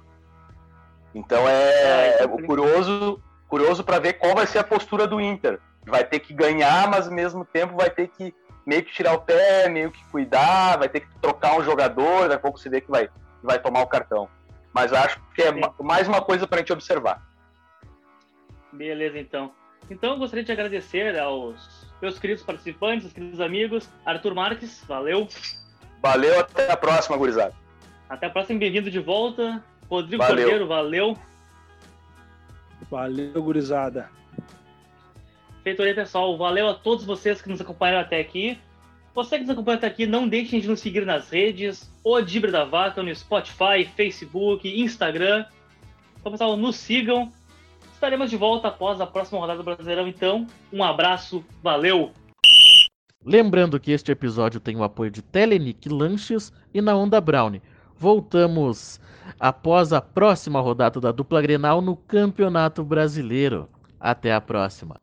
Então 1.16 1.48
é, 1.50 2.20
ah, 2.20 2.24
é 2.24 2.28
curioso, 2.28 3.20
curioso 3.48 3.84
para 3.84 3.98
ver 3.98 4.14
qual 4.14 4.36
vai 4.36 4.46
ser 4.46 4.60
a 4.60 4.64
postura 4.64 5.08
do 5.08 5.20
Inter. 5.20 5.60
Vai 5.84 6.04
ter 6.04 6.20
que 6.20 6.34
ganhar, 6.34 6.88
mas 6.88 7.08
ao 7.08 7.14
mesmo 7.14 7.44
tempo 7.44 7.76
vai 7.76 7.90
ter 7.90 8.08
que 8.10 8.34
meio 8.64 8.84
que 8.84 8.94
tirar 8.94 9.14
o 9.14 9.22
pé, 9.22 9.68
meio 9.68 9.90
que 9.90 10.06
cuidar, 10.06 10.78
vai 10.78 10.88
ter 10.88 11.00
que 11.00 11.08
trocar 11.20 11.58
um 11.58 11.64
jogador, 11.64 12.24
daqui 12.24 12.36
a 12.36 12.40
pouco 12.40 12.60
você 12.60 12.70
vê 12.70 12.80
que 12.80 12.92
vai, 12.92 13.10
vai 13.42 13.58
tomar 13.58 13.82
o 13.82 13.88
cartão. 13.88 14.30
Mas 14.72 14.94
acho 14.94 15.20
que 15.34 15.42
é 15.42 15.52
Sim. 15.52 15.62
mais 15.82 16.08
uma 16.08 16.22
coisa 16.22 16.46
para 16.46 16.58
a 16.58 16.60
gente 16.60 16.72
observar. 16.72 17.26
Beleza, 18.72 19.18
então. 19.18 19.52
Então 19.90 20.12
eu 20.12 20.20
gostaria 20.20 20.46
de 20.46 20.52
agradecer 20.52 21.20
aos 21.20 21.92
meus 22.00 22.20
queridos 22.20 22.44
participantes, 22.44 23.08
os 23.08 23.14
queridos 23.14 23.42
amigos. 23.42 23.90
Arthur 24.06 24.36
Marques, 24.36 24.84
valeu. 24.88 25.28
Valeu, 26.02 26.40
até 26.40 26.72
a 26.72 26.78
próxima, 26.78 27.18
gurizada. 27.18 27.61
Até 28.12 28.26
a 28.26 28.30
próxima, 28.30 28.60
bem-vindo 28.60 28.92
de 28.92 29.00
volta. 29.00 29.64
Rodrigo 29.90 30.22
valeu. 30.22 30.36
Cordeiro, 30.36 30.68
valeu. 30.68 31.18
Valeu, 32.90 33.42
gurizada. 33.42 34.10
Feitoria, 35.64 35.96
pessoal. 35.96 36.38
Valeu 36.38 36.68
a 36.68 36.74
todos 36.74 37.06
vocês 37.06 37.42
que 37.42 37.48
nos 37.48 37.62
acompanharam 37.62 38.02
até 38.02 38.20
aqui. 38.20 38.60
Você 39.16 39.38
que 39.38 39.46
nos 39.46 39.52
acompanha 39.52 39.78
até 39.78 39.88
aqui, 39.88 40.06
não 40.06 40.28
deixem 40.28 40.60
de 40.60 40.68
nos 40.68 40.82
seguir 40.82 41.06
nas 41.06 41.30
redes, 41.30 41.90
o 42.04 42.20
Dibre 42.20 42.52
da 42.52 42.66
Vaca, 42.66 43.02
no 43.02 43.16
Spotify, 43.16 43.90
Facebook, 43.96 44.68
Instagram. 44.68 45.46
Então, 46.20 46.34
pessoal, 46.34 46.58
nos 46.58 46.76
sigam. 46.76 47.32
Estaremos 47.94 48.30
de 48.30 48.36
volta 48.36 48.68
após 48.68 49.00
a 49.00 49.08
próxima 49.08 49.40
rodada 49.40 49.60
do 49.60 49.64
Brasileirão, 49.64 50.06
então. 50.06 50.46
Um 50.74 50.84
abraço, 50.84 51.46
valeu! 51.64 52.12
Lembrando 53.24 53.80
que 53.80 53.92
este 53.92 54.12
episódio 54.12 54.60
tem 54.60 54.76
o 54.76 54.84
apoio 54.84 55.12
de 55.12 55.22
Telenic 55.22 55.88
Lanches 55.88 56.52
e 56.74 56.82
na 56.82 56.94
Onda 56.94 57.22
Brown. 57.22 57.62
Voltamos 58.02 59.00
após 59.40 59.94
a 59.94 60.02
próxima 60.02 60.60
rodada 60.60 61.00
da 61.00 61.12
dupla 61.12 61.40
Grenal 61.40 61.84
no 61.84 61.96
Campeonato 61.96 62.84
Brasileiro. 62.84 63.70
Até 64.00 64.34
a 64.34 64.42
próxima. 64.42 65.00